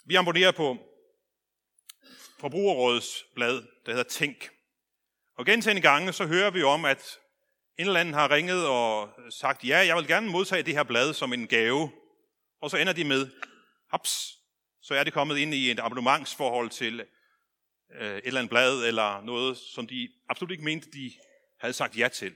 Vi 0.04 0.14
abonnerer 0.14 0.52
på 0.52 0.76
Forbrugerrådets 2.40 3.26
blad, 3.34 3.62
der 3.86 3.92
hedder 3.92 4.02
Tænk. 4.02 4.50
Og 5.36 5.46
gentagende 5.46 5.82
gange 5.82 6.12
så 6.12 6.26
hører 6.26 6.50
vi 6.50 6.62
om, 6.62 6.84
at 6.84 7.18
en 7.78 7.86
eller 7.86 8.00
anden 8.00 8.14
har 8.14 8.30
ringet 8.30 8.66
og 8.66 9.10
sagt, 9.30 9.64
ja, 9.64 9.78
jeg 9.78 9.96
vil 9.96 10.06
gerne 10.06 10.30
modtage 10.30 10.62
det 10.62 10.74
her 10.74 10.82
blad 10.82 11.14
som 11.14 11.32
en 11.32 11.46
gave. 11.46 11.90
Og 12.60 12.70
så 12.70 12.76
ender 12.76 12.92
de 12.92 13.04
med, 13.04 13.30
haps, 13.90 14.38
så 14.82 14.94
er 14.94 15.04
det 15.04 15.12
kommet 15.12 15.38
ind 15.38 15.54
i 15.54 15.70
et 15.70 15.80
abonnementsforhold 15.80 16.70
til 16.70 17.06
øh, 17.94 18.16
et 18.16 18.22
eller 18.24 18.40
andet 18.40 18.50
blad, 18.50 18.84
eller 18.84 19.20
noget, 19.20 19.56
som 19.56 19.86
de 19.86 20.08
absolut 20.28 20.50
ikke 20.50 20.64
mente, 20.64 20.90
de 20.90 21.12
havde 21.60 21.72
sagt 21.72 21.98
ja 21.98 22.08
til. 22.08 22.34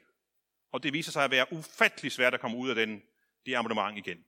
Og 0.72 0.82
det 0.82 0.92
viser 0.92 1.12
sig 1.12 1.24
at 1.24 1.30
være 1.30 1.52
ufattelig 1.52 2.12
svært 2.12 2.34
at 2.34 2.40
komme 2.40 2.56
ud 2.56 2.68
af 2.68 2.74
den, 2.74 3.02
det 3.46 3.54
abonnement 3.54 3.98
igen. 3.98 4.18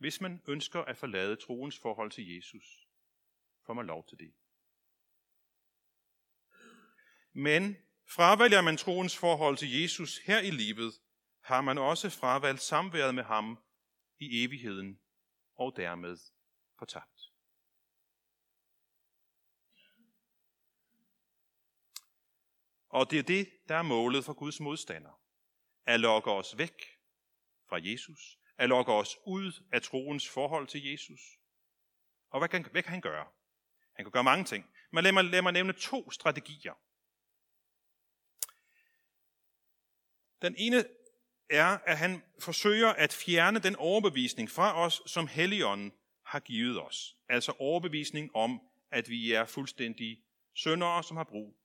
Hvis 0.00 0.20
man 0.20 0.42
ønsker 0.48 0.80
at 0.80 0.96
forlade 0.96 1.36
troens 1.36 1.78
forhold 1.78 2.10
til 2.10 2.34
Jesus, 2.34 2.88
får 3.66 3.72
man 3.72 3.86
lov 3.86 4.06
til 4.08 4.18
det. 4.18 4.34
Men 7.32 7.76
fravælger 8.08 8.60
man 8.60 8.76
troens 8.76 9.16
forhold 9.16 9.56
til 9.56 9.80
Jesus 9.80 10.18
her 10.18 10.40
i 10.40 10.50
livet, 10.50 10.92
har 11.40 11.60
man 11.60 11.78
også 11.78 12.10
fravalgt 12.10 12.62
samværet 12.62 13.14
med 13.14 13.22
ham 13.22 13.58
i 14.18 14.44
evigheden 14.44 15.00
og 15.54 15.76
dermed 15.76 16.16
fortabt. 16.78 17.20
Og 22.88 23.10
det 23.10 23.18
er 23.18 23.22
det, 23.22 23.50
der 23.68 23.74
er 23.74 23.82
målet 23.82 24.24
for 24.24 24.32
Guds 24.32 24.60
modstander. 24.60 25.22
At 25.84 26.00
lokke 26.00 26.30
os 26.30 26.58
væk 26.58 26.82
fra 27.68 27.78
Jesus. 27.82 28.39
At 28.60 28.68
lokke 28.68 28.92
os 28.92 29.16
ud 29.26 29.62
af 29.72 29.82
troens 29.82 30.28
forhold 30.28 30.66
til 30.66 30.90
Jesus. 30.90 31.20
Og 32.30 32.40
hvad 32.40 32.48
kan, 32.48 32.66
hvad 32.72 32.82
kan 32.82 32.90
han 32.90 33.00
gøre? 33.00 33.26
Han 33.96 34.04
kan 34.04 34.12
gøre 34.12 34.24
mange 34.24 34.44
ting. 34.44 34.70
Men 34.92 35.04
lad 35.04 35.12
mig, 35.12 35.24
lad 35.24 35.42
mig 35.42 35.52
nævne 35.52 35.72
to 35.72 36.10
strategier. 36.10 36.74
Den 40.42 40.54
ene 40.58 40.84
er, 41.50 41.78
at 41.86 41.98
han 41.98 42.22
forsøger 42.38 42.88
at 42.88 43.12
fjerne 43.12 43.58
den 43.58 43.76
overbevisning 43.76 44.50
fra 44.50 44.84
os, 44.84 45.02
som 45.06 45.26
Helligånden 45.26 45.92
har 46.26 46.40
givet 46.40 46.82
os. 46.82 47.16
Altså 47.28 47.52
overbevisning 47.58 48.36
om, 48.36 48.60
at 48.90 49.08
vi 49.08 49.32
er 49.32 49.44
fuldstændig 49.44 50.22
syndere, 50.54 51.04
som 51.04 51.16
har 51.16 51.24
brug 51.24 51.56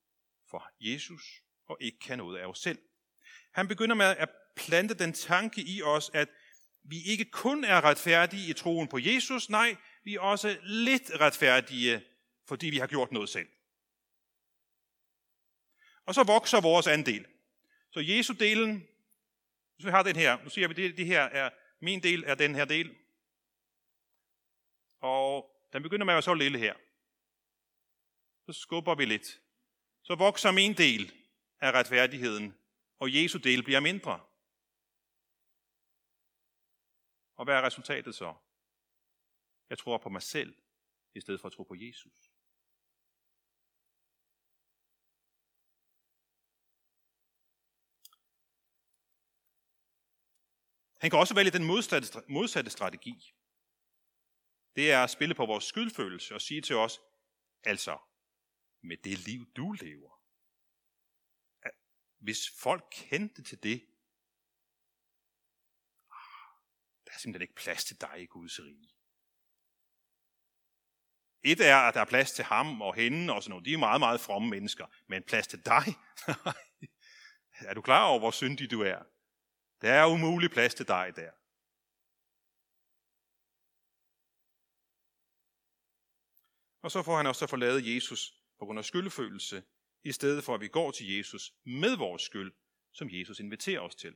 for 0.49 0.71
Jesus 0.79 1.41
og 1.67 1.77
ikke 1.81 1.99
kan 1.99 2.17
noget 2.17 2.39
af 2.39 2.45
os 2.45 2.59
selv. 2.59 2.79
Han 3.51 3.67
begynder 3.67 3.95
med 3.95 4.05
at 4.05 4.29
plante 4.55 4.93
den 4.93 5.13
tanke 5.13 5.61
i 5.61 5.81
os, 5.81 6.11
at 6.13 6.29
vi 6.89 7.01
ikke 7.03 7.25
kun 7.25 7.63
er 7.63 7.81
retfærdige 7.81 8.49
i 8.49 8.53
troen 8.53 8.87
på 8.87 8.97
Jesus, 8.97 9.49
nej, 9.49 9.75
vi 10.03 10.15
er 10.15 10.19
også 10.19 10.57
lidt 10.63 11.11
retfærdige, 11.19 12.03
fordi 12.47 12.69
vi 12.69 12.77
har 12.77 12.87
gjort 12.87 13.11
noget 13.11 13.29
selv. 13.29 13.47
Og 16.05 16.15
så 16.15 16.23
vokser 16.23 16.61
vores 16.61 16.87
andel. 16.87 17.25
Så 17.91 17.99
Jesu-delen 17.99 18.95
hvis 19.75 19.85
vi 19.85 19.91
har 19.91 20.03
den 20.03 20.15
her, 20.15 20.43
nu 20.43 20.49
siger 20.49 20.67
vi, 20.67 20.73
det, 20.73 20.97
det 20.97 21.05
her 21.05 21.21
er 21.21 21.49
min 21.81 22.03
del 22.03 22.23
er 22.27 22.35
den 22.35 22.55
her 22.55 22.65
del. 22.65 22.95
Og 25.01 25.49
den 25.73 25.83
begynder 25.83 26.05
med 26.05 26.13
at 26.13 26.15
være 26.15 26.21
så 26.21 26.33
lille 26.33 26.59
her. 26.59 26.73
Så 28.45 28.61
skubber 28.61 28.95
vi 28.95 29.05
lidt. 29.05 29.41
Så 30.03 30.15
vokser 30.15 30.51
min 30.51 30.73
del 30.73 31.13
af 31.59 31.71
retfærdigheden, 31.71 32.55
og 32.99 33.15
Jesu 33.15 33.37
del 33.37 33.63
bliver 33.63 33.79
mindre. 33.79 34.19
Og 37.35 37.45
hvad 37.45 37.55
er 37.55 37.61
resultatet 37.61 38.15
så? 38.15 38.35
Jeg 39.69 39.77
tror 39.77 39.97
på 39.97 40.09
mig 40.09 40.21
selv, 40.21 40.55
i 41.15 41.19
stedet 41.19 41.41
for 41.41 41.47
at 41.47 41.53
tro 41.53 41.63
på 41.63 41.75
Jesus. 41.75 42.31
Han 51.01 51.09
kan 51.09 51.19
også 51.19 51.35
vælge 51.35 51.51
den 51.51 51.63
modsatte, 51.63 52.23
modsatte 52.29 52.71
strategi. 52.71 53.33
Det 54.75 54.91
er 54.91 55.03
at 55.03 55.09
spille 55.09 55.35
på 55.35 55.45
vores 55.45 55.63
skyldfølelse 55.63 56.35
og 56.35 56.41
sige 56.41 56.61
til 56.61 56.75
os, 56.75 57.01
altså, 57.63 57.97
med 58.81 58.97
det 58.97 59.27
liv, 59.27 59.45
du 59.55 59.71
lever, 59.71 60.15
hvis 62.25 62.49
folk 62.49 62.83
kendte 62.91 63.43
til 63.43 63.63
det, 63.63 63.87
ah, 66.11 66.49
der 67.04 67.04
er 67.15 67.19
simpelthen 67.19 67.41
ikke 67.41 67.61
plads 67.63 67.85
til 67.85 68.01
dig 68.01 68.21
i 68.21 68.25
Guds 68.25 68.59
rige. 68.59 68.89
Et 71.43 71.61
er, 71.61 71.77
at 71.77 71.93
der 71.93 72.01
er 72.01 72.05
plads 72.05 72.31
til 72.31 72.45
ham 72.45 72.81
og 72.81 72.95
hende 72.95 73.33
og 73.33 73.43
sådan 73.43 73.49
noget. 73.49 73.65
De 73.65 73.73
er 73.73 73.77
meget, 73.77 73.99
meget 73.99 74.21
fromme 74.21 74.49
mennesker. 74.49 74.85
Men 75.07 75.23
plads 75.23 75.47
til 75.47 75.65
dig? 75.65 75.85
er 77.69 77.73
du 77.73 77.81
klar 77.81 78.05
over, 78.05 78.19
hvor 78.19 78.31
syndig 78.31 78.71
du 78.71 78.81
er? 78.81 79.03
Der 79.81 79.93
er 79.93 80.05
umulig 80.05 80.51
plads 80.51 80.75
til 80.75 80.87
dig 80.87 81.13
der. 81.15 81.31
Og 86.83 86.91
så 86.91 87.03
får 87.03 87.17
han 87.17 87.27
også 87.27 87.47
forladet 87.47 87.95
Jesus 87.95 88.33
på 88.59 88.65
grund 88.65 88.79
af 88.79 88.85
skyldfølelse, 88.85 89.63
i 90.03 90.11
stedet 90.11 90.43
for 90.43 90.55
at 90.55 90.61
vi 90.61 90.67
går 90.67 90.91
til 90.91 91.17
Jesus 91.17 91.53
med 91.65 91.97
vores 91.97 92.21
skyld, 92.21 92.53
som 92.93 93.09
Jesus 93.11 93.39
inviterer 93.39 93.79
os 93.79 93.95
til. 93.95 94.15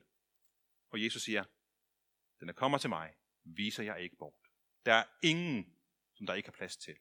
Og 0.91 1.03
Jesus 1.03 1.23
siger, 1.23 1.43
den 2.39 2.47
der 2.47 2.53
kommer 2.53 2.77
til 2.77 2.89
mig, 2.89 3.13
viser 3.43 3.83
jeg 3.83 4.01
ikke 4.01 4.15
bort. 4.15 4.33
Der 4.85 4.93
er 4.93 5.03
ingen, 5.23 5.73
som 6.15 6.25
der 6.25 6.33
ikke 6.33 6.47
har 6.47 6.57
plads 6.57 6.77
til. 6.77 6.95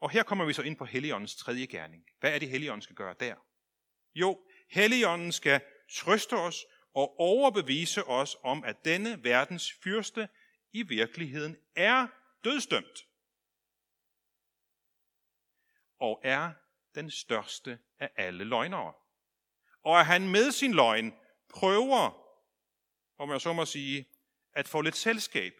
Og 0.00 0.10
her 0.10 0.22
kommer 0.22 0.44
vi 0.44 0.52
så 0.52 0.62
ind 0.62 0.76
på 0.76 0.84
Helligåndens 0.84 1.36
tredje 1.36 1.66
gerning. 1.66 2.04
Hvad 2.20 2.34
er 2.34 2.38
det, 2.38 2.48
Helligånden 2.48 2.82
skal 2.82 2.96
gøre 2.96 3.14
der? 3.20 3.34
Jo, 4.14 4.40
Helligånden 4.70 5.32
skal 5.32 5.60
trøste 5.92 6.32
os 6.32 6.66
og 6.94 7.20
overbevise 7.20 8.04
os 8.04 8.36
om, 8.42 8.64
at 8.64 8.84
denne 8.84 9.24
verdens 9.24 9.72
fyrste 9.72 10.28
i 10.72 10.82
virkeligheden 10.82 11.56
er 11.76 12.06
dødsdømt 12.44 13.06
og 15.98 16.20
er 16.24 16.52
den 16.94 17.10
største 17.10 17.78
af 17.98 18.10
alle 18.16 18.44
løgnere. 18.44 18.94
Og 19.82 20.00
at 20.00 20.06
han 20.06 20.28
med 20.28 20.52
sin 20.52 20.74
løgn 20.74 21.14
prøver, 21.48 22.28
om 23.18 23.30
jeg 23.30 23.40
så 23.40 23.52
må 23.52 23.64
sige, 23.64 24.08
at 24.52 24.68
få 24.68 24.80
lidt 24.80 24.96
selskab 24.96 25.52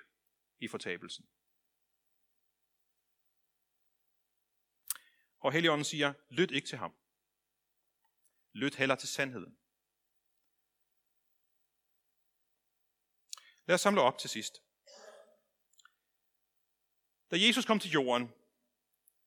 i 0.58 0.68
fortabelsen. 0.68 1.28
Og 5.40 5.52
Helligånden 5.52 5.84
siger, 5.84 6.14
lyt 6.28 6.50
ikke 6.50 6.68
til 6.68 6.78
ham. 6.78 6.94
Lyt 8.52 8.74
heller 8.74 8.94
til 8.94 9.08
sandheden. 9.08 9.58
Lad 13.66 13.74
os 13.74 13.80
samle 13.80 14.00
op 14.00 14.18
til 14.18 14.30
sidst. 14.30 14.62
Da 17.30 17.36
Jesus 17.36 17.64
kom 17.64 17.80
til 17.80 17.90
jorden, 17.90 18.32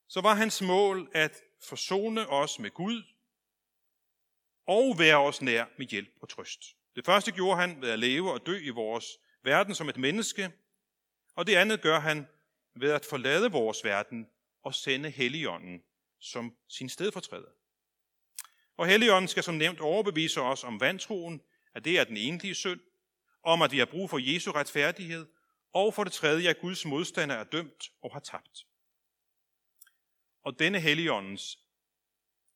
så 0.08 0.22
var 0.22 0.36
hans 0.36 0.62
mål 0.62 1.12
at 1.14 1.44
forsone 1.60 2.28
os 2.28 2.60
med 2.60 2.72
Gud 2.72 3.11
og 4.68 5.00
være 5.00 5.18
os 5.18 5.42
nær 5.42 5.66
med 5.78 5.88
hjælp 5.88 6.14
og 6.22 6.30
trøst. 6.30 6.64
Det 6.96 7.06
første 7.06 7.32
gjorde 7.32 7.60
han 7.60 7.82
ved 7.82 7.90
at 7.90 8.00
leve 8.00 8.34
og 8.34 8.46
dø 8.46 8.60
i 8.60 8.70
vores 8.70 9.06
verden 9.44 9.76
som 9.76 9.90
et 9.90 9.98
menneske, 9.98 10.52
og 11.36 11.48
det 11.48 11.56
andet 11.56 11.82
gør 11.82 12.00
han 12.00 12.28
ved 12.76 12.92
at 12.92 13.06
forlade 13.06 13.52
vores 13.52 13.84
verden 13.84 14.28
og 14.64 14.76
sende 14.76 15.10
Helligånden 15.10 15.84
som 16.20 16.56
sin 16.70 16.90
stedfortræder. 16.90 17.52
Og 18.78 18.88
Helligånden 18.88 19.28
skal 19.28 19.44
som 19.44 19.56
nævnt 19.56 19.80
overbevise 19.80 20.42
os 20.42 20.64
om 20.64 20.80
vantroen, 20.80 21.42
at 21.74 21.86
det 21.86 22.00
er 22.00 22.04
den 22.04 22.18
egentlige 22.18 22.56
synd, 22.56 22.80
om 23.44 23.62
at 23.62 23.72
vi 23.72 23.78
har 23.78 23.86
brug 23.86 24.10
for 24.10 24.34
Jesu 24.34 24.52
retfærdighed, 24.52 25.28
og 25.74 25.94
for 25.94 26.04
det 26.04 26.14
tredje, 26.14 26.50
at 26.50 26.60
Guds 26.60 26.86
modstander 26.86 27.36
er 27.36 27.44
dømt 27.44 27.92
og 28.02 28.14
har 28.14 28.20
tabt. 28.20 28.68
Og 30.44 30.60
denne 30.60 30.80
Helligåndens 30.80 31.60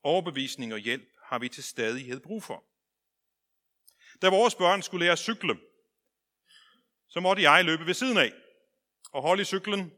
overbevisning 0.04 0.74
og 0.74 0.80
hjælp 0.80 1.15
har 1.36 1.40
vi 1.40 1.50
til 1.50 1.64
stadighed 1.64 2.20
brug 2.20 2.44
for. 2.44 2.64
Da 4.22 4.30
vores 4.30 4.56
børn 4.56 4.82
skulle 4.82 5.06
lære 5.06 5.12
at 5.12 5.20
cykle, 5.20 5.60
så 7.08 7.20
måtte 7.20 7.44
jeg 7.44 7.66
løbe 7.66 7.86
ved 7.86 7.94
siden 7.94 8.18
af 8.18 8.34
og 9.12 9.22
holde 9.22 9.42
i 9.42 9.46
cyklen, 9.46 9.94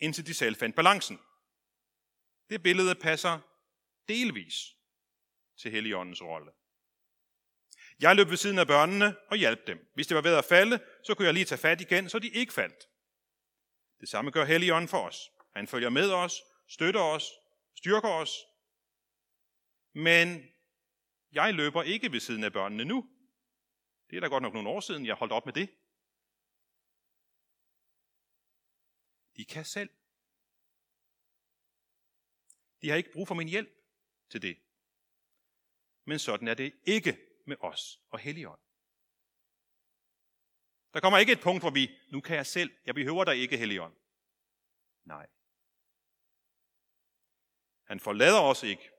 indtil 0.00 0.26
de 0.26 0.34
selv 0.34 0.56
fandt 0.56 0.76
balancen. 0.76 1.20
Det 2.50 2.62
billede 2.62 2.94
passer 2.94 3.38
delvis 4.08 4.76
til 5.56 5.70
Helligåndens 5.70 6.22
rolle. 6.22 6.50
Jeg 8.00 8.16
løb 8.16 8.28
ved 8.28 8.36
siden 8.36 8.58
af 8.58 8.66
børnene 8.66 9.16
og 9.30 9.36
hjalp 9.36 9.66
dem. 9.66 9.90
Hvis 9.94 10.06
det 10.06 10.14
var 10.14 10.22
ved 10.22 10.34
at 10.34 10.44
falde, 10.44 10.80
så 11.04 11.14
kunne 11.14 11.26
jeg 11.26 11.34
lige 11.34 11.44
tage 11.44 11.58
fat 11.58 11.80
igen, 11.80 12.08
så 12.08 12.18
de 12.18 12.28
ikke 12.28 12.52
faldt. 12.52 12.88
Det 14.00 14.08
samme 14.08 14.30
gør 14.30 14.44
Helligånden 14.44 14.88
for 14.88 15.06
os. 15.06 15.30
Han 15.56 15.66
følger 15.66 15.90
med 15.90 16.12
os, 16.12 16.42
støtter 16.68 17.00
os, 17.00 17.30
styrker 17.76 18.08
os. 18.08 18.46
Men 19.92 20.54
jeg 21.32 21.54
løber 21.54 21.82
ikke 21.82 22.12
ved 22.12 22.20
siden 22.20 22.44
af 22.44 22.52
børnene 22.52 22.84
nu. 22.84 23.10
Det 24.10 24.16
er 24.16 24.20
da 24.20 24.26
godt 24.26 24.42
nok 24.42 24.54
nogle 24.54 24.68
år 24.68 24.80
siden, 24.80 25.06
jeg 25.06 25.14
holdt 25.14 25.32
op 25.32 25.46
med 25.46 25.52
det. 25.52 25.68
De 29.36 29.44
kan 29.44 29.64
selv. 29.64 29.90
De 32.82 32.88
har 32.88 32.96
ikke 32.96 33.12
brug 33.12 33.28
for 33.28 33.34
min 33.34 33.48
hjælp 33.48 33.70
til 34.30 34.42
det. 34.42 34.58
Men 36.04 36.18
sådan 36.18 36.48
er 36.48 36.54
det 36.54 36.80
ikke 36.86 37.18
med 37.46 37.56
os 37.60 38.00
og 38.08 38.18
Helligånd. 38.18 38.60
Der 40.92 41.00
kommer 41.00 41.18
ikke 41.18 41.32
et 41.32 41.40
punkt, 41.42 41.62
hvor 41.62 41.70
vi, 41.70 41.90
nu 42.12 42.20
kan 42.20 42.36
jeg 42.36 42.46
selv, 42.46 42.70
jeg 42.84 42.94
behøver 42.94 43.24
dig 43.24 43.36
ikke, 43.36 43.56
Helligånd. 43.56 43.96
Nej. 45.04 45.26
Han 47.84 48.00
forlader 48.00 48.40
os 48.40 48.62
ikke, 48.62 48.90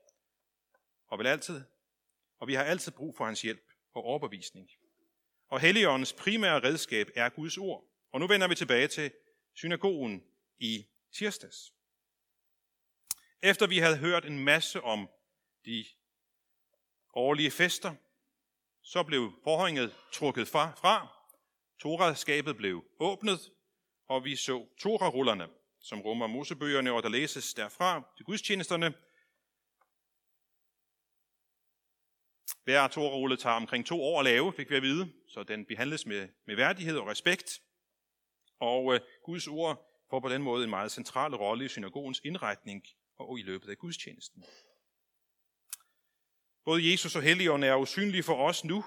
og 1.12 1.18
vil 1.18 1.26
altid, 1.26 1.62
og 2.38 2.48
vi 2.48 2.54
har 2.54 2.64
altid 2.64 2.92
brug 2.92 3.16
for 3.16 3.24
hans 3.24 3.42
hjælp 3.42 3.64
og 3.94 4.04
overbevisning. 4.04 4.70
Og 5.48 5.60
Helligåndens 5.60 6.12
primære 6.12 6.62
redskab 6.62 7.10
er 7.14 7.28
Guds 7.28 7.58
ord. 7.58 7.84
Og 8.12 8.20
nu 8.20 8.26
vender 8.26 8.48
vi 8.48 8.54
tilbage 8.54 8.88
til 8.88 9.12
synagogen 9.54 10.24
i 10.58 10.86
tirsdags. 11.14 11.72
Efter 13.42 13.66
vi 13.66 13.78
havde 13.78 13.96
hørt 13.96 14.24
en 14.24 14.44
masse 14.44 14.80
om 14.80 15.08
de 15.64 15.84
årlige 17.14 17.50
fester, 17.50 17.94
så 18.82 19.02
blev 19.02 19.32
forhænget 19.44 19.94
trukket 20.12 20.48
fra, 20.48 20.72
fra 20.74 21.08
Toraskabet 21.80 22.56
blev 22.56 22.84
åbnet, 22.98 23.50
og 24.08 24.24
vi 24.24 24.36
så 24.36 24.66
Torarullerne, 24.78 25.48
som 25.80 26.00
rummer 26.00 26.26
Mosebøgerne, 26.26 26.92
og 26.92 27.02
der 27.02 27.08
læses 27.08 27.54
derfra 27.54 28.02
til 28.16 28.26
gudstjenesterne. 28.26 28.94
Hver 32.64 32.88
Torarulle 32.88 33.36
tager 33.36 33.56
omkring 33.56 33.86
to 33.86 34.02
år 34.02 34.18
at 34.18 34.24
lave, 34.24 34.52
fik 34.52 34.70
vi 34.70 34.76
at 34.76 34.82
vide, 34.82 35.12
så 35.28 35.42
den 35.42 35.64
behandles 35.64 36.06
med, 36.06 36.28
med 36.46 36.56
værdighed 36.56 36.98
og 36.98 37.06
respekt. 37.06 37.60
Og 38.60 38.94
øh, 38.94 39.00
Guds 39.24 39.46
ord 39.46 40.04
får 40.10 40.20
på 40.20 40.28
den 40.28 40.42
måde 40.42 40.64
en 40.64 40.70
meget 40.70 40.92
central 40.92 41.34
rolle 41.34 41.64
i 41.64 41.68
synagogens 41.68 42.20
indretning 42.24 42.84
og 43.18 43.38
i 43.38 43.42
løbet 43.42 43.68
af 43.68 43.78
gudstjenesten. 43.78 44.44
Både 46.64 46.90
Jesus 46.90 47.16
og 47.16 47.22
Helligånden 47.22 47.70
er 47.70 47.76
usynlige 47.76 48.22
for 48.22 48.48
os 48.48 48.64
nu, 48.64 48.84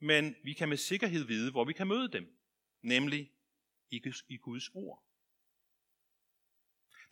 men 0.00 0.36
vi 0.44 0.52
kan 0.52 0.68
med 0.68 0.76
sikkerhed 0.76 1.24
vide, 1.24 1.50
hvor 1.50 1.64
vi 1.64 1.72
kan 1.72 1.86
møde 1.86 2.12
dem, 2.12 2.38
nemlig 2.82 3.32
i, 3.90 4.02
i 4.28 4.36
Guds 4.36 4.68
ord. 4.74 5.04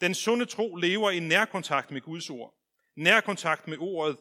Den 0.01 0.15
sunde 0.15 0.47
tro 0.47 0.77
lever 0.77 1.11
i 1.11 1.19
nærkontakt 1.19 1.91
med 1.91 2.01
Guds 2.01 2.31
ord. 2.31 2.55
Nærkontakt 2.95 3.69
med 3.69 3.79
ordet 3.81 4.19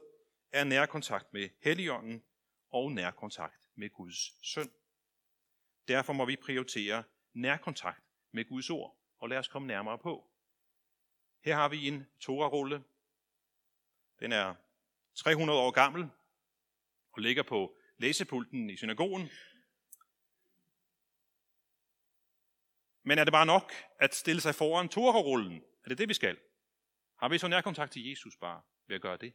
er 0.56 0.64
nærkontakt 0.64 1.34
med 1.34 1.50
Helligånden 1.62 2.24
og 2.72 2.92
nærkontakt 2.92 3.70
med 3.76 3.90
Guds 3.90 4.48
søn. 4.48 4.72
Derfor 5.88 6.14
må 6.14 6.26
vi 6.26 6.36
prioritere 6.36 7.04
nærkontakt 7.34 8.04
med 8.32 8.46
Guds 8.46 8.70
ord, 8.70 8.98
og 9.18 9.30
lad 9.30 9.38
os 9.38 9.48
komme 9.48 9.68
nærmere 9.68 9.98
på. 9.98 10.30
Her 11.42 11.56
har 11.56 11.70
vi 11.70 11.88
en 11.88 12.08
Torah-rulle. 12.20 12.84
Den 14.20 14.32
er 14.32 14.56
300 15.16 15.60
år 15.60 15.72
gammel 15.72 16.10
og 17.12 17.22
ligger 17.22 17.44
på 17.44 17.78
læsepulten 17.98 18.70
i 18.70 18.78
synagogen. 18.78 19.30
Men 23.04 23.18
er 23.18 23.24
det 23.24 23.34
bare 23.34 23.46
nok 23.46 23.72
at 24.00 24.16
stille 24.16 24.42
sig 24.42 24.56
foran 24.56 24.90
Torah-rullen? 24.90 25.64
Er 25.84 25.90
det 25.90 25.98
det, 25.98 26.10
vi 26.10 26.14
skal? 26.14 26.38
Har 27.16 27.30
vi 27.30 27.38
så 27.38 27.48
nærkontakt 27.48 27.92
til 27.92 28.10
Jesus 28.10 28.38
bare 28.38 28.62
ved 28.88 28.96
at 28.96 29.02
gøre 29.02 29.18
det? 29.18 29.34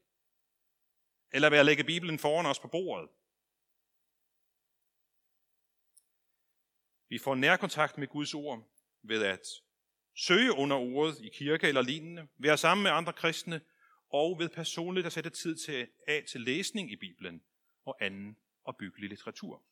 Eller 1.32 1.50
ved 1.50 1.58
at 1.58 1.66
lægge 1.66 1.84
Bibelen 1.84 2.18
foran 2.18 2.46
os 2.46 2.58
på 2.58 2.68
bordet? 2.68 3.08
Vi 7.08 7.18
får 7.18 7.34
nærkontakt 7.34 7.98
med 7.98 8.08
Guds 8.08 8.34
ord 8.34 8.70
ved 9.02 9.24
at 9.24 9.46
søge 10.16 10.52
under 10.52 10.76
ordet 10.76 11.20
i 11.20 11.28
kirke 11.28 11.68
eller 11.68 11.82
lignende, 11.82 12.28
være 12.38 12.58
sammen 12.58 12.82
med 12.82 12.90
andre 12.90 13.12
kristne 13.12 13.60
og 14.12 14.38
ved 14.38 14.48
personligt 14.48 15.06
at 15.06 15.12
sætte 15.12 15.30
tid 15.30 15.56
til, 15.56 15.88
af 16.06 16.24
til 16.28 16.40
læsning 16.40 16.92
i 16.92 16.96
Bibelen 16.96 17.42
og 17.84 17.96
anden 18.00 18.36
og 18.64 18.76
byggelig 18.76 19.08
litteratur. 19.08 19.62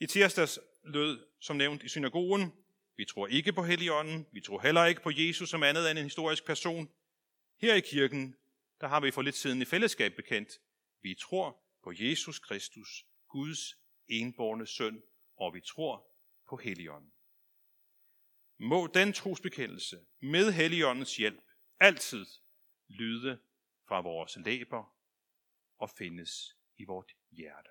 I 0.00 0.06
tirsdags 0.06 0.58
lød, 0.84 1.26
som 1.40 1.56
nævnt 1.56 1.82
i 1.82 1.88
synagogen, 1.88 2.52
vi 2.96 3.04
tror 3.04 3.26
ikke 3.26 3.52
på 3.52 3.62
Helligånden, 3.64 4.26
vi 4.32 4.40
tror 4.40 4.60
heller 4.60 4.84
ikke 4.84 5.02
på 5.02 5.10
Jesus 5.14 5.50
som 5.50 5.62
andet 5.62 5.90
end 5.90 5.98
en 5.98 6.04
historisk 6.04 6.44
person. 6.44 6.90
Her 7.60 7.74
i 7.74 7.80
kirken, 7.80 8.36
der 8.84 8.88
har 8.88 9.00
vi 9.00 9.10
for 9.10 9.22
lidt 9.22 9.36
siden 9.36 9.62
i 9.62 9.64
fællesskab 9.64 10.12
bekendt, 10.16 10.60
vi 11.02 11.14
tror 11.14 11.62
på 11.82 11.92
Jesus 11.96 12.38
Kristus, 12.38 13.06
Guds 13.28 13.76
enborne 14.08 14.66
søn, 14.66 15.02
og 15.36 15.54
vi 15.54 15.60
tror 15.60 16.06
på 16.48 16.56
Helligånden. 16.56 17.12
Må 18.58 18.86
den 18.86 19.12
trosbekendelse 19.12 20.00
med 20.20 20.52
Helligåndens 20.52 21.16
hjælp 21.16 21.42
altid 21.80 22.26
lyde 22.88 23.38
fra 23.88 24.00
vores 24.00 24.36
læber 24.36 24.96
og 25.78 25.90
findes 25.90 26.56
i 26.76 26.84
vort 26.84 27.12
hjerte. 27.30 27.70